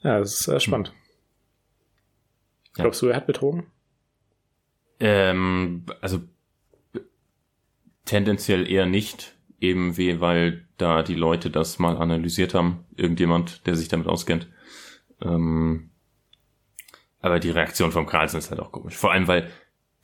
[0.01, 0.93] Ja, das ist äh, spannend.
[2.77, 2.85] Ja.
[2.85, 3.67] Glaubst du, er hat betrogen?
[5.01, 6.21] Ähm, also
[8.05, 13.75] tendenziell eher nicht, eben wie, weil da die Leute das mal analysiert haben, irgendjemand, der
[13.75, 14.49] sich damit auskennt.
[15.21, 15.91] Ähm,
[17.21, 18.97] aber die Reaktion vom Carlsen ist halt auch komisch.
[18.97, 19.51] Vor allem, weil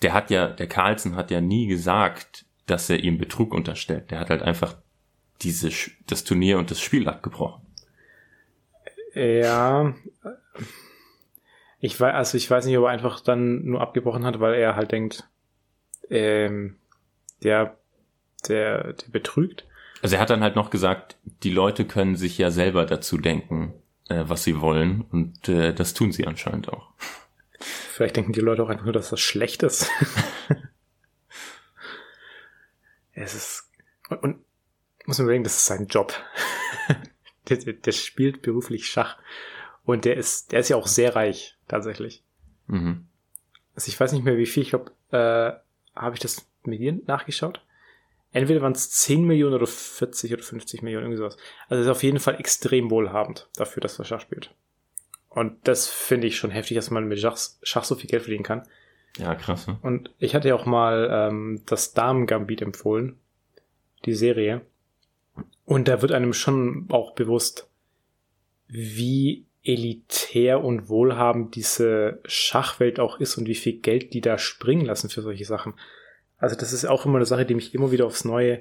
[0.02, 4.11] der hat ja, der Carlsen hat ja nie gesagt, dass er ihm Betrug unterstellt.
[4.11, 4.77] Der hat halt einfach
[5.42, 5.70] diese,
[6.07, 7.62] das Turnier und das Spiel abgebrochen.
[9.14, 9.94] Ja.
[11.81, 14.77] Ich weiß, also ich weiß nicht, ob er einfach dann nur abgebrochen hat, weil er
[14.77, 15.29] halt denkt,
[16.11, 16.77] ähm,
[17.42, 17.77] der,
[18.48, 19.66] der, der betrügt.
[20.03, 23.74] Also er hat dann halt noch gesagt, die Leute können sich ja selber dazu denken,
[24.09, 26.90] äh, was sie wollen und äh, das tun sie anscheinend auch.
[27.59, 29.88] Vielleicht denken die Leute auch einfach nur, dass das schlecht ist.
[33.24, 33.70] es ist
[34.10, 34.44] und, und
[35.06, 36.14] muss man überlegen, das ist sein Job.
[37.48, 39.18] der, der, spielt beruflich Schach
[39.84, 42.22] und der ist, der ist ja auch sehr reich tatsächlich.
[42.66, 43.06] Mhm.
[43.74, 44.62] Also ich weiß nicht mehr wie viel.
[44.62, 45.52] Ich glaube, äh,
[45.98, 47.64] habe ich das mit dir nachgeschaut?
[48.32, 51.37] Entweder waren es 10 Millionen oder 40 oder 50 Millionen, irgendwie sowas.
[51.68, 54.52] Also ist auf jeden Fall extrem wohlhabend dafür, dass er Schach spielt.
[55.28, 58.44] Und das finde ich schon heftig, dass man mit Schach, Schach so viel Geld verdienen
[58.44, 58.66] kann.
[59.18, 59.66] Ja, krass.
[59.66, 59.79] Ne?
[59.83, 63.16] Und ich hatte ja auch mal ähm, das Damen-Gambit empfohlen,
[64.05, 64.62] die Serie.
[65.64, 67.68] Und da wird einem schon auch bewusst,
[68.66, 74.85] wie elitär und wohlhabend diese Schachwelt auch ist und wie viel Geld die da springen
[74.85, 75.74] lassen für solche Sachen.
[76.38, 78.61] Also das ist auch immer eine Sache, die mich immer wieder aufs Neue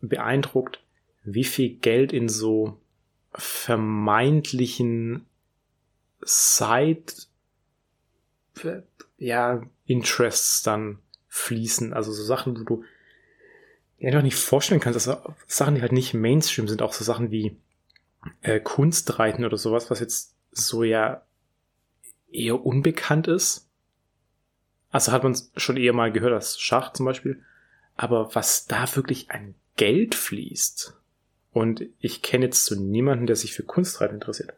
[0.00, 0.80] beeindruckt,
[1.22, 2.78] wie viel Geld in so
[3.32, 5.24] vermeintlichen
[6.20, 7.04] Side
[9.24, 11.92] ja, Interests dann fließen.
[11.92, 12.84] Also so Sachen, wo du
[13.98, 17.30] dir einfach nicht vorstellen kannst, also Sachen, die halt nicht Mainstream sind, auch so Sachen
[17.30, 17.56] wie
[18.42, 21.22] äh, Kunstreiten oder sowas, was jetzt so ja
[22.30, 23.68] eher unbekannt ist.
[24.90, 27.42] Also hat man schon eher mal gehört, das Schach zum Beispiel.
[27.96, 30.96] Aber was da wirklich an Geld fließt.
[31.52, 34.52] Und ich kenne jetzt so niemanden, der sich für Kunstreiten interessiert.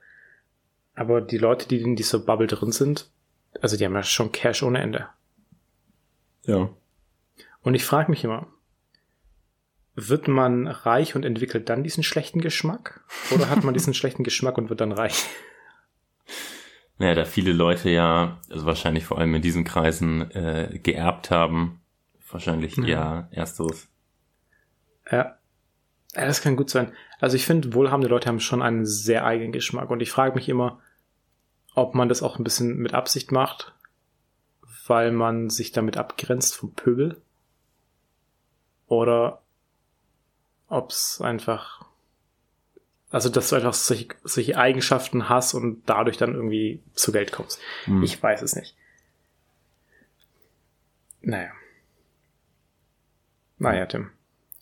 [0.94, 3.10] Aber die Leute, die in dieser Bubble drin sind,
[3.62, 5.08] also die haben ja schon Cash ohne Ende.
[6.44, 6.70] Ja.
[7.62, 8.46] Und ich frage mich immer,
[9.94, 13.04] wird man reich und entwickelt dann diesen schlechten Geschmack?
[13.34, 15.26] Oder hat man diesen schlechten Geschmack und wird dann reich?
[16.98, 21.80] Naja, da viele Leute ja, also wahrscheinlich vor allem in diesen Kreisen, äh, geerbt haben,
[22.30, 22.86] wahrscheinlich ja.
[22.86, 23.88] eher ersteres.
[25.10, 25.38] Ja.
[26.14, 26.92] ja, das kann gut sein.
[27.20, 30.48] Also ich finde, wohlhabende Leute haben schon einen sehr eigenen Geschmack und ich frage mich
[30.48, 30.80] immer,
[31.76, 33.72] ob man das auch ein bisschen mit Absicht macht,
[34.88, 37.20] weil man sich damit abgrenzt vom Pöbel
[38.88, 39.40] oder
[40.68, 41.86] ob es einfach
[43.10, 47.60] also, dass du einfach solche, solche Eigenschaften hast und dadurch dann irgendwie zu Geld kommst.
[47.84, 48.02] Hm.
[48.02, 48.76] Ich weiß es nicht.
[51.22, 51.50] Naja.
[53.58, 54.10] Naja, Tim.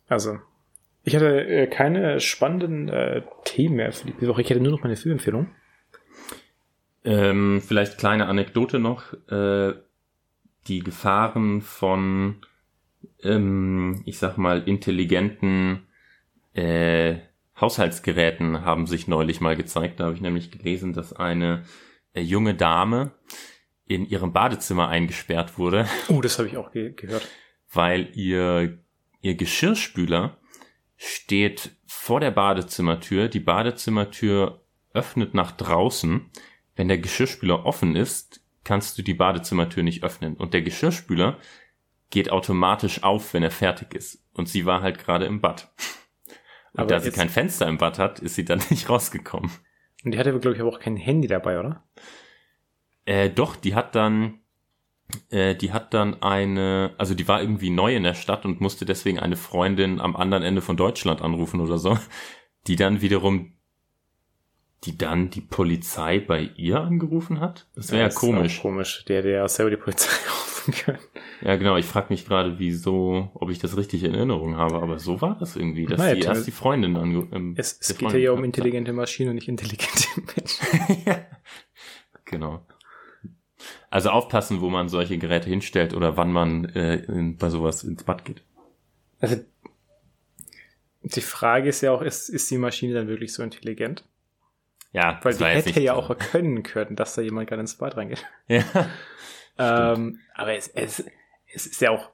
[0.09, 0.39] Also,
[1.03, 4.43] ich hatte äh, keine spannenden äh, Themen mehr für die Woche.
[4.43, 5.51] Ich hätte nur noch meine Filmempfehlung.
[7.05, 9.13] Ähm, vielleicht kleine Anekdote noch.
[9.29, 9.75] Äh,
[10.67, 12.37] die Gefahren von,
[13.23, 15.87] ähm, ich sag mal, intelligenten
[16.55, 17.17] äh,
[17.61, 20.01] Haushaltsgeräten haben sich neulich mal gezeigt.
[20.01, 21.65] Da habe ich nämlich gelesen, dass eine
[22.15, 23.13] äh, junge Dame
[23.87, 25.87] in ihrem Badezimmer eingesperrt wurde.
[26.09, 27.29] Oh, das habe ich auch ge gehört.
[27.73, 28.79] Weil ihr,
[29.21, 30.39] ihr Geschirrspüler
[30.97, 33.29] steht vor der Badezimmertür.
[33.29, 34.63] Die Badezimmertür
[34.93, 36.31] öffnet nach draußen.
[36.77, 40.37] Wenn der Geschirrspüler offen ist, kannst du die Badezimmertür nicht öffnen.
[40.37, 41.39] Und der Geschirrspüler
[42.11, 44.25] geht automatisch auf, wenn er fertig ist.
[44.33, 45.73] Und sie war halt gerade im Bad.
[46.73, 49.51] Und Aber da sie kein Fenster im Bad hat, ist sie dann nicht rausgekommen.
[50.05, 51.85] Und die hatte, glaube ich, aber auch kein Handy dabei, oder?
[53.05, 54.41] Äh, doch, die hat dann,
[55.31, 58.85] äh, die hat dann eine, also die war irgendwie neu in der Stadt und musste
[58.85, 61.99] deswegen eine Freundin am anderen Ende von Deutschland anrufen oder so,
[62.67, 63.55] die dann wiederum
[64.85, 67.67] die dann die Polizei bei ihr angerufen hat?
[67.75, 68.61] Das wäre ja, ja komisch.
[68.61, 69.05] komisch.
[69.07, 70.99] Der, der selber die Polizei rufen kann.
[71.43, 71.77] Ja, genau.
[71.77, 74.77] Ich frage mich gerade, wieso, ob ich das richtig in Erinnerung habe.
[74.77, 77.97] Aber so war das irgendwie, dass Nein, sie erst die Freundin ange ähm, Es, es
[77.97, 81.03] geht ja um intelligente Maschinen und nicht intelligente Menschen.
[81.07, 81.27] ja.
[82.25, 82.65] Genau.
[83.91, 88.03] Also aufpassen, wo man solche Geräte hinstellt oder wann man äh, in, bei sowas ins
[88.05, 88.43] Bad geht.
[89.21, 89.37] Also
[91.03, 94.05] die Frage ist ja auch, ist, ist die Maschine dann wirklich so intelligent?
[94.95, 98.25] Ja, weil die hätte ja auch erkennen können, dass da jemand gerade ins Bad reingeht.
[99.57, 99.93] Ja.
[99.93, 101.05] ähm, aber es, es,
[101.53, 102.11] es ist ja auch,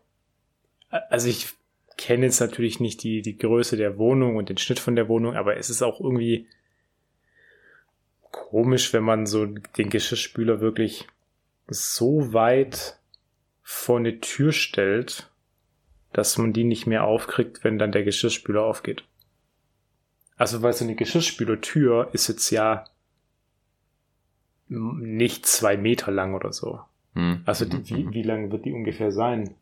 [0.88, 1.49] also ich
[1.97, 5.37] kenne jetzt natürlich nicht die, die Größe der Wohnung und den Schnitt von der Wohnung,
[5.37, 6.49] aber es ist auch irgendwie
[8.31, 11.07] komisch, wenn man so den Geschirrspüler wirklich
[11.69, 12.99] so weit
[13.62, 15.31] vor eine Tür stellt,
[16.12, 19.05] dass man die nicht mehr aufkriegt, wenn dann der Geschirrspüler aufgeht.
[20.40, 22.87] Also, weil so eine Geschirrspülertür ist jetzt ja
[24.68, 26.81] nicht zwei Meter lang oder so.
[27.12, 27.42] Hm.
[27.44, 29.55] Also, die, wie, wie lang wird die ungefähr sein?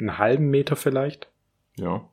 [0.00, 1.30] Einen halben Meter vielleicht?
[1.76, 2.08] Ja.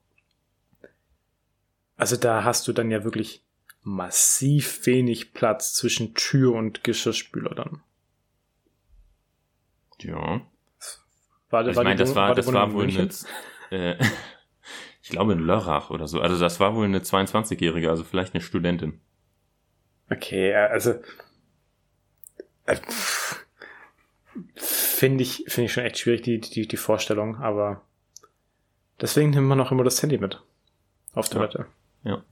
[1.96, 3.46] Also, da hast du dann ja wirklich
[3.84, 7.84] massiv wenig Platz zwischen Tür und Geschirrspüler dann.
[10.00, 10.42] Ja.
[11.52, 13.10] War, also ich meine, das war, war das war wohl eine,
[13.72, 13.96] äh,
[15.04, 16.22] ich glaube in Lörrach oder so.
[16.22, 19.02] Also das war wohl eine 22-Jährige, also vielleicht eine Studentin.
[20.10, 20.96] Okay, also
[22.66, 22.78] äh,
[24.56, 27.82] finde ich finde ich schon echt schwierig die die die Vorstellung, aber
[29.02, 30.42] deswegen nimmt man auch immer das Handy mit
[31.14, 31.66] auf Toilette.
[32.04, 32.12] Ja.
[32.12, 32.24] ja.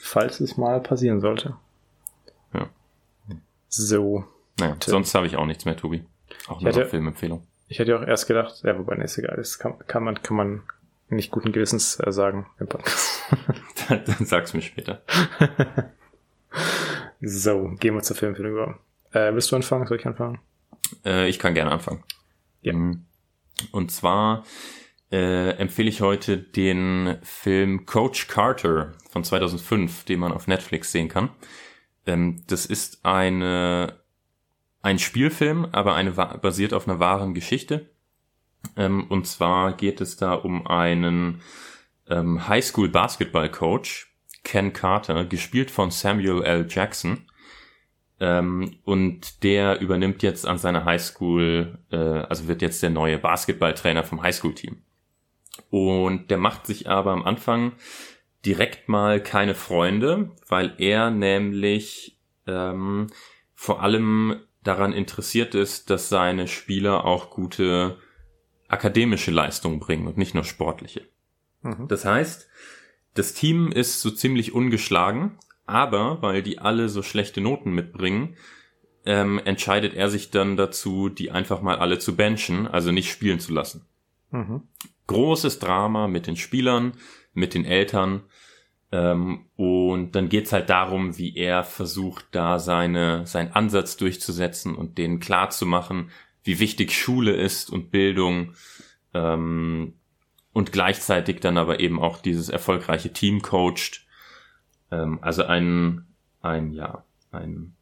[0.00, 1.56] Falls es mal passieren sollte.
[2.52, 2.68] Ja.
[3.68, 4.24] So.
[4.58, 4.90] Naja, Tim.
[4.90, 6.04] sonst habe ich auch nichts mehr, Tobi.
[6.48, 7.46] Auch eine Filmempfehlung.
[7.68, 10.36] Ich hätte auch erst gedacht, ja, wobei, nee, ist egal, das kann, kann man, kann
[10.36, 10.62] man
[11.10, 13.22] nicht guten Gewissens äh, sagen im Podcast.
[13.88, 15.02] dann, sag's mir später.
[17.20, 18.78] so, gehen wir zur Filmempfehlung über.
[19.12, 19.86] Äh, willst du anfangen?
[19.86, 20.38] Soll ich anfangen?
[21.04, 22.04] Äh, ich kann gerne anfangen.
[22.62, 22.72] Ja.
[22.72, 23.06] Mhm.
[23.72, 24.44] Und zwar
[25.10, 31.08] äh, empfehle ich heute den Film Coach Carter von 2005, den man auf Netflix sehen
[31.08, 31.30] kann.
[32.06, 34.00] Ähm, das ist eine
[34.82, 37.90] ein Spielfilm, aber eine basiert auf einer wahren Geschichte.
[38.76, 41.42] Ähm, und zwar geht es da um einen
[42.08, 46.66] ähm, Highschool-Basketball-Coach, Ken Carter, gespielt von Samuel L.
[46.68, 47.26] Jackson.
[48.18, 54.04] Ähm, und der übernimmt jetzt an seiner Highschool, äh, also wird jetzt der neue Basketballtrainer
[54.04, 54.82] vom Highschool-Team.
[55.70, 57.72] Und der macht sich aber am Anfang
[58.44, 63.08] direkt mal keine Freunde, weil er nämlich ähm,
[63.54, 67.98] vor allem daran interessiert ist, dass seine Spieler auch gute
[68.70, 71.02] akademische Leistungen bringen und nicht nur sportliche.
[71.62, 71.88] Mhm.
[71.88, 72.48] Das heißt,
[73.14, 78.36] das Team ist so ziemlich ungeschlagen, aber weil die alle so schlechte Noten mitbringen,
[79.04, 83.40] ähm, entscheidet er sich dann dazu, die einfach mal alle zu benchen, also nicht spielen
[83.40, 83.86] zu lassen.
[84.30, 84.62] Mhm.
[85.06, 86.92] Großes Drama mit den Spielern,
[87.32, 88.22] mit den Eltern.
[88.92, 94.98] Ähm, und dann geht's halt darum, wie er versucht, da seine, seinen Ansatz durchzusetzen und
[94.98, 96.10] denen klar zu machen,
[96.42, 98.54] wie wichtig Schule ist und Bildung
[99.14, 99.94] ähm,
[100.52, 104.06] und gleichzeitig dann aber eben auch dieses erfolgreiche Team coacht.
[104.90, 106.06] Ähm, also ein,
[106.40, 107.76] ein, ja, ein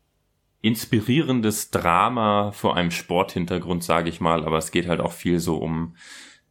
[0.61, 5.59] inspirierendes Drama vor einem Sporthintergrund, sage ich mal, aber es geht halt auch viel so
[5.59, 5.97] um,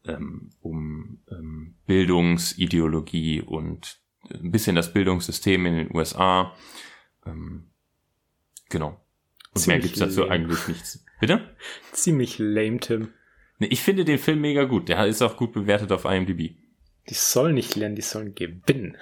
[0.05, 3.99] ähm, um ähm, Bildungsideologie und
[4.33, 6.53] ein bisschen das Bildungssystem in den USA.
[7.25, 7.69] Ähm,
[8.69, 8.99] genau.
[9.53, 11.05] Und Ziemlich mehr gibt's dazu eigentlich nichts.
[11.19, 11.55] Bitte?
[11.91, 13.13] Ziemlich lame, Tim.
[13.59, 14.89] Nee, ich finde den Film mega gut.
[14.89, 16.55] Der ist auch gut bewertet auf IMDb.
[17.09, 18.97] Die sollen nicht lernen, die sollen gewinnen.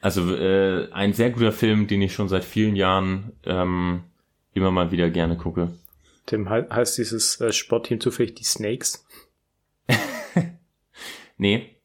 [0.00, 4.04] also äh, ein sehr guter Film, den ich schon seit vielen Jahren ähm,
[4.54, 5.72] immer mal wieder gerne gucke.
[6.26, 9.06] Tim, heißt dieses äh, Sportteam zufällig die Snakes?
[11.38, 11.76] nee.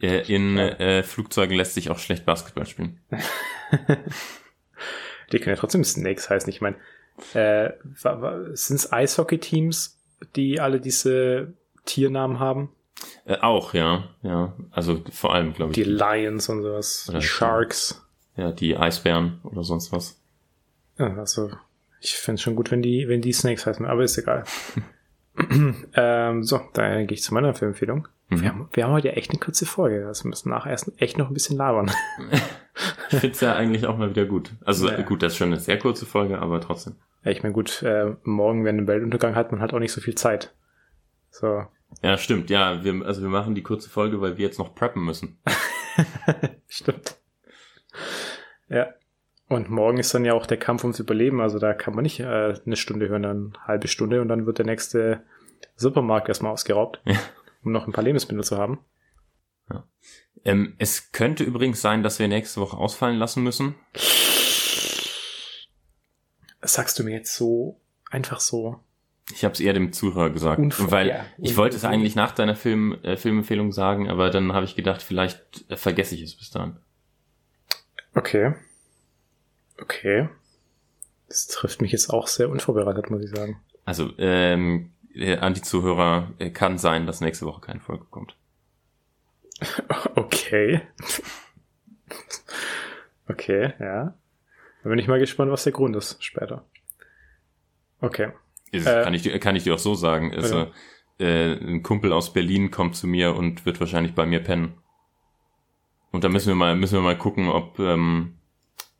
[0.00, 3.00] Äh, in äh, Flugzeugen lässt sich auch schlecht Basketball spielen.
[5.32, 6.50] die können ja trotzdem Snakes heißen.
[6.50, 6.76] Ich meine,
[7.34, 7.70] äh,
[8.52, 9.98] sind es Eishockey-Teams,
[10.36, 11.54] die alle diese
[11.84, 12.70] Tiernamen haben?
[13.24, 14.54] Äh, auch, ja, ja.
[14.70, 15.74] Also vor allem, glaube ich.
[15.74, 17.06] Die Lions und sowas.
[17.08, 18.06] Oder die Sharks.
[18.36, 20.20] Ja, die Eisbären oder sonst was.
[20.96, 21.50] Also,
[22.00, 24.44] ich finde es schon gut, wenn die, wenn die Snakes heißen, aber ist egal.
[25.94, 28.08] ähm, so, dann gehe ich zu meiner Filmempfehlung.
[28.28, 28.42] Mhm.
[28.42, 30.06] Wir, haben, wir haben heute echt eine kurze Folge.
[30.06, 31.90] Also wir müssen nachher erst echt noch ein bisschen labern.
[33.10, 34.52] ich finde es ja eigentlich auch mal wieder gut.
[34.64, 35.00] Also ja.
[35.02, 36.96] gut, das ist schon eine sehr kurze Folge, aber trotzdem.
[37.24, 40.00] Ja, ich meine, gut, äh, morgen, wenn ein Weltuntergang hat, man halt auch nicht so
[40.00, 40.54] viel Zeit.
[41.30, 41.66] So.
[42.02, 42.50] Ja, stimmt.
[42.50, 45.38] Ja, wir, also wir machen die kurze Folge, weil wir jetzt noch preppen müssen.
[46.68, 47.16] stimmt.
[48.68, 48.88] Ja.
[49.48, 51.40] Und morgen ist dann ja auch der Kampf ums Überleben.
[51.40, 54.46] Also da kann man nicht äh, eine Stunde hören, dann eine halbe Stunde und dann
[54.46, 55.24] wird der nächste
[55.74, 57.18] Supermarkt erstmal ausgeraubt, ja.
[57.64, 58.78] um noch ein paar Lebensmittel zu haben.
[59.68, 59.84] Ja.
[60.44, 63.74] Ähm, es könnte übrigens sein, dass wir nächste Woche ausfallen lassen müssen.
[66.70, 67.80] Das sagst du mir jetzt so
[68.12, 68.78] einfach so.
[69.32, 72.30] Ich habe es eher dem Zuhörer gesagt, Unfall, weil ja, ich wollte es eigentlich nach
[72.30, 76.36] deiner Film, äh, Filmempfehlung sagen, aber dann habe ich gedacht, vielleicht äh, vergesse ich es
[76.36, 76.76] bis dahin.
[78.14, 78.54] Okay.
[79.80, 80.28] Okay.
[81.26, 83.60] Das trifft mich jetzt auch sehr unvorbereitet, muss ich sagen.
[83.84, 88.36] Also, ähm, äh, an die Zuhörer äh, kann sein, dass nächste Woche keine Folge kommt.
[90.14, 90.82] Okay.
[93.28, 94.14] okay, ja.
[94.82, 96.64] Da bin ich mal gespannt, was der Grund ist später.
[98.00, 98.32] Okay.
[98.70, 100.32] Ist, äh, kann, ich, kann ich dir auch so sagen.
[100.34, 100.70] Also,
[101.18, 101.26] ja.
[101.26, 104.74] äh, ein Kumpel aus Berlin kommt zu mir und wird wahrscheinlich bei mir pennen.
[106.12, 108.38] Und da müssen wir mal, müssen wir mal gucken, ob, ähm,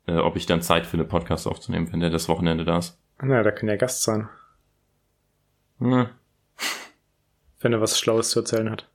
[0.07, 2.99] äh, ob ich dann Zeit finde, Podcast aufzunehmen, wenn der das Wochenende da ist.
[3.21, 4.29] Na, da kann ja Gast sein.
[5.79, 6.07] Hm.
[7.59, 8.87] Wenn er was Schlaues zu erzählen hat.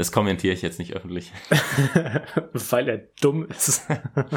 [0.00, 1.30] Das kommentiere ich jetzt nicht öffentlich.
[2.54, 3.86] Weil er dumm ist.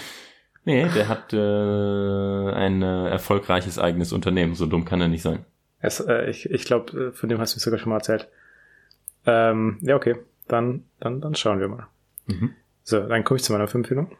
[0.65, 4.56] nee, der hat äh, ein äh, erfolgreiches eigenes Unternehmen.
[4.56, 5.45] So dumm kann er nicht sein.
[5.80, 8.28] Es, äh, ich ich glaube, äh, von dem hast du mir sogar schon mal erzählt.
[9.26, 10.17] Ähm, ja, okay.
[10.49, 11.88] Dann, dann, dann schauen wir mal.
[12.26, 12.54] Mhm.
[12.84, 14.12] So, dann komme ich zu meiner Filmempfehlung.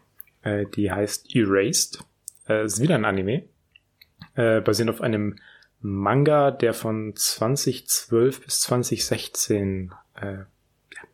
[0.44, 2.06] Äh, die heißt Erased.
[2.48, 3.44] Äh, ist wieder ein Anime.
[4.36, 5.36] Äh, basierend auf einem
[5.82, 10.46] Manga, der von 2012 bis 2016 äh,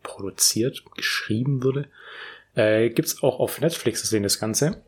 [0.03, 1.89] produziert, geschrieben wurde.
[2.55, 4.83] Äh, gibt's auch auf Netflix zu sehen, das Ganze.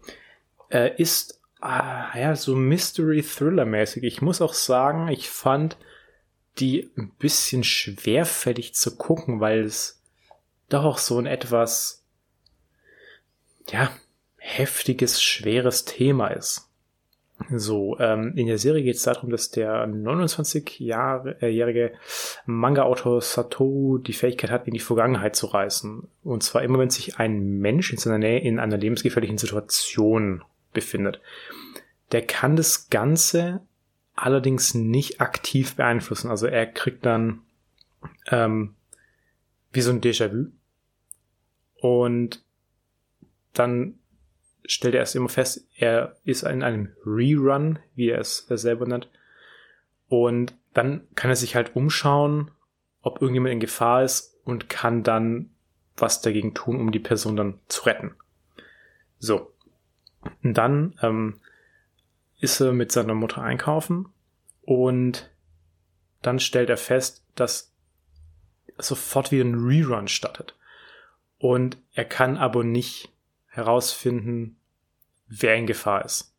[0.70, 4.04] Äh, ist ah, ja so Mystery-Thriller-mäßig.
[4.04, 5.78] Ich muss auch sagen, ich fand
[6.60, 10.02] die ein bisschen schwerfällig zu gucken, weil es
[10.70, 12.04] doch auch so ein etwas
[13.70, 13.92] ja
[14.38, 16.71] heftiges, schweres Thema ist.
[17.50, 21.96] So, ähm, in der Serie geht es darum, dass der 29-jährige äh,
[22.46, 26.08] Manga-Autor Satoru die Fähigkeit hat, in die Vergangenheit zu reisen.
[26.24, 31.22] Und zwar immer, wenn sich ein Mensch in seiner Nähe in einer lebensgefährlichen Situation befindet.
[32.12, 33.62] Der kann das Ganze
[34.16, 36.30] allerdings nicht aktiv beeinflussen.
[36.30, 37.42] Also er kriegt dann
[38.30, 38.76] ähm,
[39.72, 40.48] wie so ein Déjà-vu.
[41.80, 42.44] Und
[43.54, 43.96] dann
[44.72, 49.10] stellt er erst immer fest, er ist in einem Rerun, wie er es selber nennt.
[50.08, 52.52] Und dann kann er sich halt umschauen,
[53.02, 55.50] ob irgendjemand in Gefahr ist und kann dann
[55.98, 58.16] was dagegen tun, um die Person dann zu retten.
[59.20, 59.54] So.
[60.42, 61.42] Und dann ähm,
[62.40, 64.08] ist er mit seiner Mutter einkaufen
[64.62, 65.30] und
[66.22, 67.74] dann stellt er fest, dass
[68.78, 70.56] sofort wieder ein Rerun startet.
[71.40, 73.12] Und er kann aber nicht
[73.48, 74.58] herausfinden,
[75.32, 76.34] wer in Gefahr ist.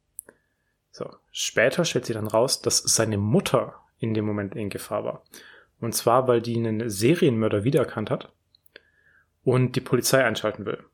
[0.91, 5.23] So, später stellt sich dann raus, dass seine Mutter in dem Moment in Gefahr war.
[5.81, 8.31] Und zwar, weil die einen Serienmörder wiedererkannt hat
[9.43, 10.85] und die Polizei einschalten will.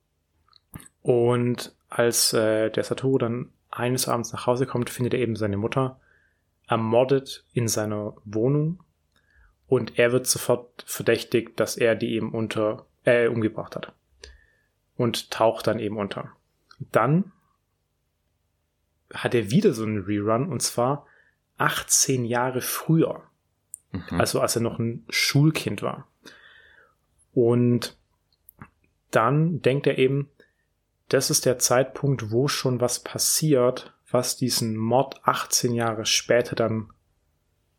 [1.03, 5.57] Und als äh, der Satoru dann eines Abends nach Hause kommt, findet er eben seine
[5.57, 6.01] Mutter
[6.69, 8.81] ermordet in seiner Wohnung
[9.67, 13.93] und er wird sofort verdächtigt, dass er die eben unter äh, umgebracht hat
[14.97, 16.31] und taucht dann eben unter.
[16.93, 17.33] Dann
[19.13, 21.07] hat er wieder so einen Rerun und zwar
[21.57, 23.23] 18 Jahre früher.
[23.93, 24.21] Mhm.
[24.21, 26.07] Also als er noch ein Schulkind war.
[27.33, 27.97] Und
[29.11, 30.29] dann denkt er eben,
[31.09, 36.91] das ist der Zeitpunkt, wo schon was passiert, was diesen Mord 18 Jahre später dann,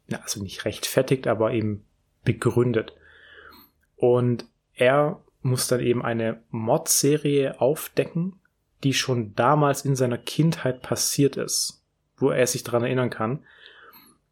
[0.10, 1.86] also nicht rechtfertigt, aber eben
[2.24, 2.94] begründet.
[3.96, 8.39] Und er muss dann eben eine Mordserie aufdecken,
[8.84, 11.84] die schon damals in seiner Kindheit passiert ist,
[12.18, 13.40] wo er sich daran erinnern kann.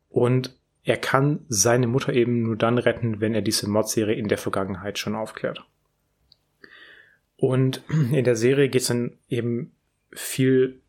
[0.09, 4.37] Und er kann seine Mutter eben nur dann retten, wenn er diese Mordserie in der
[4.37, 5.65] Vergangenheit schon aufklärt.
[7.35, 9.73] Und in der Serie geht es dann eben
[10.11, 10.81] viel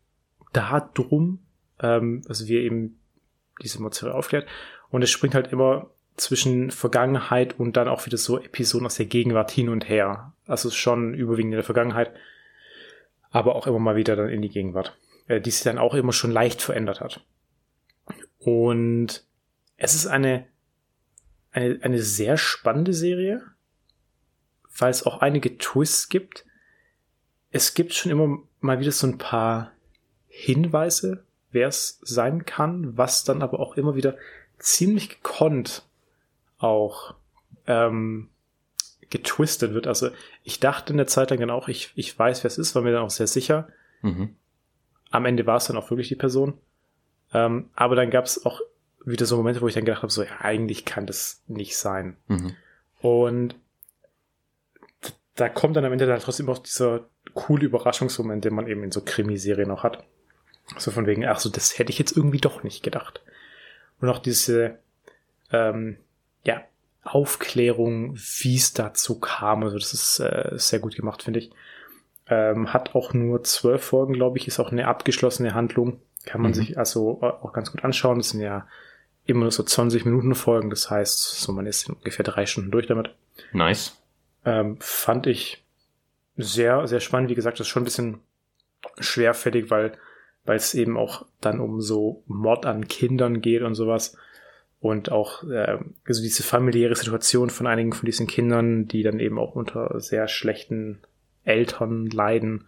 [0.53, 1.39] darum,
[1.79, 2.99] ähm, also wie er eben
[3.61, 4.47] diese Mordserie aufklärt.
[4.89, 9.05] Und es springt halt immer zwischen Vergangenheit und dann auch wieder so Episoden aus der
[9.05, 10.33] Gegenwart hin und her.
[10.47, 12.11] Also schon überwiegend in der Vergangenheit,
[13.31, 14.97] aber auch immer mal wieder dann in die Gegenwart.
[15.29, 17.23] äh, die sich dann auch immer schon leicht verändert hat.
[18.39, 19.23] Und
[19.77, 20.45] es ist eine,
[21.51, 23.43] eine, eine sehr spannende Serie,
[24.77, 26.45] weil es auch einige Twists gibt.
[27.51, 29.71] Es gibt schon immer mal wieder so ein paar
[30.27, 34.17] Hinweise, wer es sein kann, was dann aber auch immer wieder
[34.57, 35.85] ziemlich gekonnt
[36.57, 37.15] auch
[37.67, 38.29] ähm,
[39.09, 39.87] getwistet wird.
[39.87, 40.09] Also
[40.43, 42.81] ich dachte in der Zeit lang dann auch, ich, ich weiß, wer es ist, war
[42.81, 43.69] mir dann auch sehr sicher.
[44.01, 44.35] Mhm.
[45.11, 46.53] Am Ende war es dann auch wirklich die Person.
[47.33, 48.61] Ähm, aber dann gab es auch
[49.05, 52.17] wieder so Momente, wo ich dann gedacht habe, so ja, eigentlich kann das nicht sein.
[52.27, 52.55] Mhm.
[52.99, 53.55] Und
[55.35, 58.91] da kommt dann am Ende dann trotzdem auch dieser coole Überraschungsmoment, den man eben in
[58.91, 60.03] so Krimiserien auch hat.
[60.77, 63.23] So von wegen, ach so, das hätte ich jetzt irgendwie doch nicht gedacht.
[64.01, 64.79] Und auch diese,
[65.51, 65.97] ähm,
[66.43, 66.63] ja,
[67.13, 69.63] Aufklärung, wie es dazu kam.
[69.63, 71.51] Also das ist äh, sehr gut gemacht, finde ich.
[72.27, 75.99] Ähm, hat auch nur zwölf Folgen, glaube ich, ist auch eine abgeschlossene Handlung.
[76.25, 76.55] Kann man mhm.
[76.55, 78.19] sich also auch ganz gut anschauen.
[78.19, 78.67] Das sind ja
[79.25, 80.69] immer nur so 20 Minuten Folgen.
[80.69, 83.15] Das heißt, so man ist ungefähr drei Stunden durch damit.
[83.53, 84.01] Nice.
[84.45, 85.65] Ähm, fand ich
[86.37, 87.29] sehr, sehr spannend.
[87.29, 88.19] Wie gesagt, das ist schon ein bisschen
[88.99, 89.97] schwerfällig, weil
[90.45, 94.17] weil es eben auch dann um so Mord an Kindern geht und sowas.
[94.81, 95.77] Und auch äh,
[96.07, 100.27] also diese familiäre Situation von einigen von diesen Kindern, die dann eben auch unter sehr
[100.27, 100.99] schlechten
[101.43, 102.65] Eltern leiden,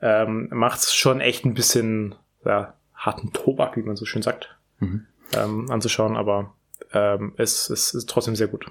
[0.00, 4.56] ähm, macht es schon echt ein bisschen ja, harten Tobak, wie man so schön sagt,
[4.78, 5.06] mhm.
[5.34, 6.16] ähm, anzuschauen.
[6.16, 6.54] Aber
[6.92, 8.66] ähm, es, es ist trotzdem sehr gut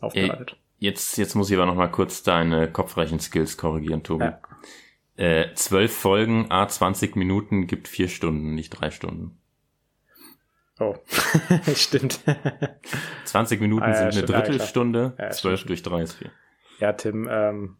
[0.00, 0.56] aufbereitet.
[0.78, 4.24] Jetzt, jetzt muss ich aber noch mal kurz deine Kopfrechen-Skills korrigieren, Tobi.
[4.24, 4.40] Ja.
[5.16, 9.38] Äh, zwölf Folgen, a 20 Minuten gibt vier Stunden, nicht drei Stunden.
[10.78, 10.94] Oh,
[11.74, 12.20] stimmt.
[13.24, 16.30] 20 Minuten ah, ja, sind eine Drettelstunde, ja, 12 durch 3 ist 4.
[16.80, 17.76] Ja, Tim, ähm,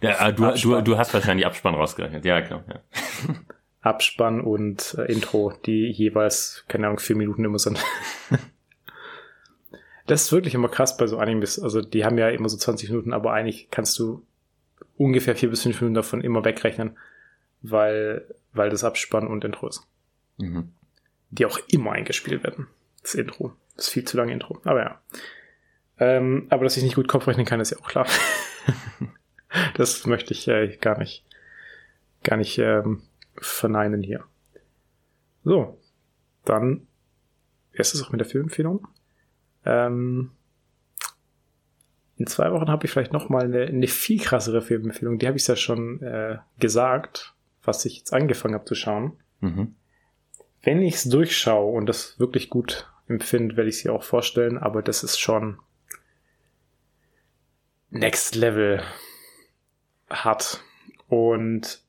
[0.00, 2.64] ja, äh, du, du, du hast wahrscheinlich Abspann rausgerechnet, ja, klar.
[2.68, 2.80] Ja.
[3.80, 7.82] Abspann und äh, Intro, die jeweils, keine Ahnung, vier Minuten immer sind.
[10.06, 11.58] das ist wirklich immer krass bei so Animes.
[11.58, 14.26] Also die haben ja immer so 20 Minuten, aber eigentlich kannst du
[14.96, 16.98] ungefähr vier bis fünf Minuten davon immer wegrechnen,
[17.62, 19.86] weil, weil das Abspann und Intro ist.
[20.38, 20.72] Mhm.
[21.30, 22.68] Die auch immer eingespielt werden.
[23.02, 23.52] Das Intro.
[23.76, 24.60] Das viel zu lange Intro.
[24.64, 25.02] Aber ja.
[25.98, 28.06] Ähm, aber dass ich nicht gut Kopf rechnen kann, ist ja auch klar.
[29.74, 31.24] das möchte ich äh, gar nicht,
[32.22, 33.02] gar nicht ähm,
[33.36, 34.24] verneinen hier.
[35.44, 35.78] So,
[36.44, 36.86] dann
[37.72, 38.86] ist es auch mit der Filmempfehlung.
[39.64, 40.32] Ähm,
[42.16, 45.18] in zwei Wochen habe ich vielleicht noch mal eine, eine viel krassere Filmempfehlung.
[45.18, 49.12] Die habe ich ja schon äh, gesagt, was ich jetzt angefangen habe zu schauen.
[49.40, 49.76] Mhm.
[50.62, 54.82] Wenn ich es durchschaue und das wirklich gut empfinde, werde ich sie auch vorstellen, aber
[54.82, 55.58] das ist schon
[57.90, 58.82] Next Level
[60.10, 60.62] hart.
[61.08, 61.82] Und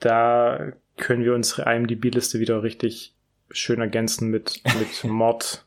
[0.00, 3.14] da können wir unsere IMDb-Liste wieder richtig
[3.50, 5.66] schön ergänzen mit, mit Mord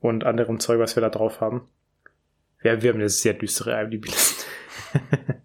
[0.00, 1.68] und anderem Zeug, was wir da drauf haben.
[2.62, 4.44] Ja, wir haben eine sehr düstere IMDb-Liste.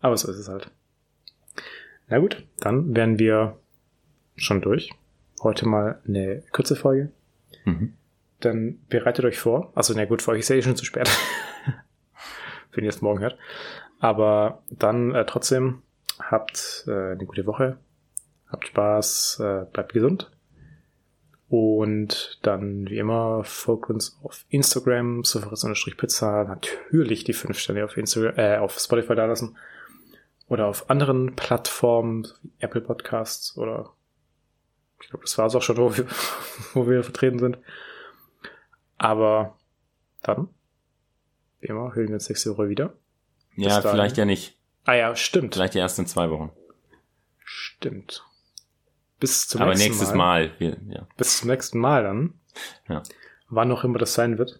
[0.00, 0.70] Aber so ist es halt.
[2.08, 3.58] Na gut, dann wären wir
[4.36, 4.90] schon durch.
[5.42, 7.10] Heute mal eine kurze Folge.
[7.64, 7.94] Mhm.
[8.40, 9.72] Dann bereitet euch vor.
[9.74, 11.08] Also, na gut, für euch ist ja eh schon zu spät.
[12.72, 13.38] Wenn ihr es morgen hört.
[14.00, 15.82] Aber dann äh, trotzdem
[16.18, 17.78] habt äh, eine gute Woche.
[18.48, 20.30] Habt Spaß, äh, bleibt gesund.
[21.48, 25.22] Und dann, wie immer, folgt uns auf Instagram,
[25.96, 29.56] pizza natürlich die 5 Sterne auf Instagram, äh, auf Spotify da lassen.
[30.48, 33.90] Oder auf anderen Plattformen, wie Apple Podcasts oder
[35.04, 36.06] ich glaube, das war es auch schon, wo wir,
[36.72, 37.58] wo wir vertreten sind.
[38.96, 39.58] Aber
[40.22, 40.48] dann,
[41.60, 42.94] wie immer, hören wir uns nächste Woche wieder.
[43.54, 44.58] Ja, vielleicht ja nicht.
[44.84, 45.54] Ah ja, stimmt.
[45.54, 46.50] Vielleicht erst in zwei Wochen.
[47.44, 48.24] Stimmt.
[49.20, 50.52] Bis zum Aber nächsten nächstes Mal.
[50.58, 51.06] Mal ja.
[51.16, 52.34] Bis zum nächsten Mal dann.
[52.88, 53.02] Ja.
[53.48, 54.58] Wann auch immer das sein wird.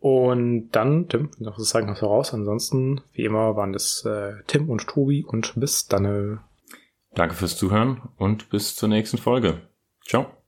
[0.00, 2.32] Und dann, Tim, noch was sagen noch voraus.
[2.32, 6.40] Ansonsten, wie immer, waren das äh, Tim und Tobi und bis dann.
[7.14, 9.68] Danke fürs Zuhören und bis zur nächsten Folge.
[10.04, 10.41] Ciao.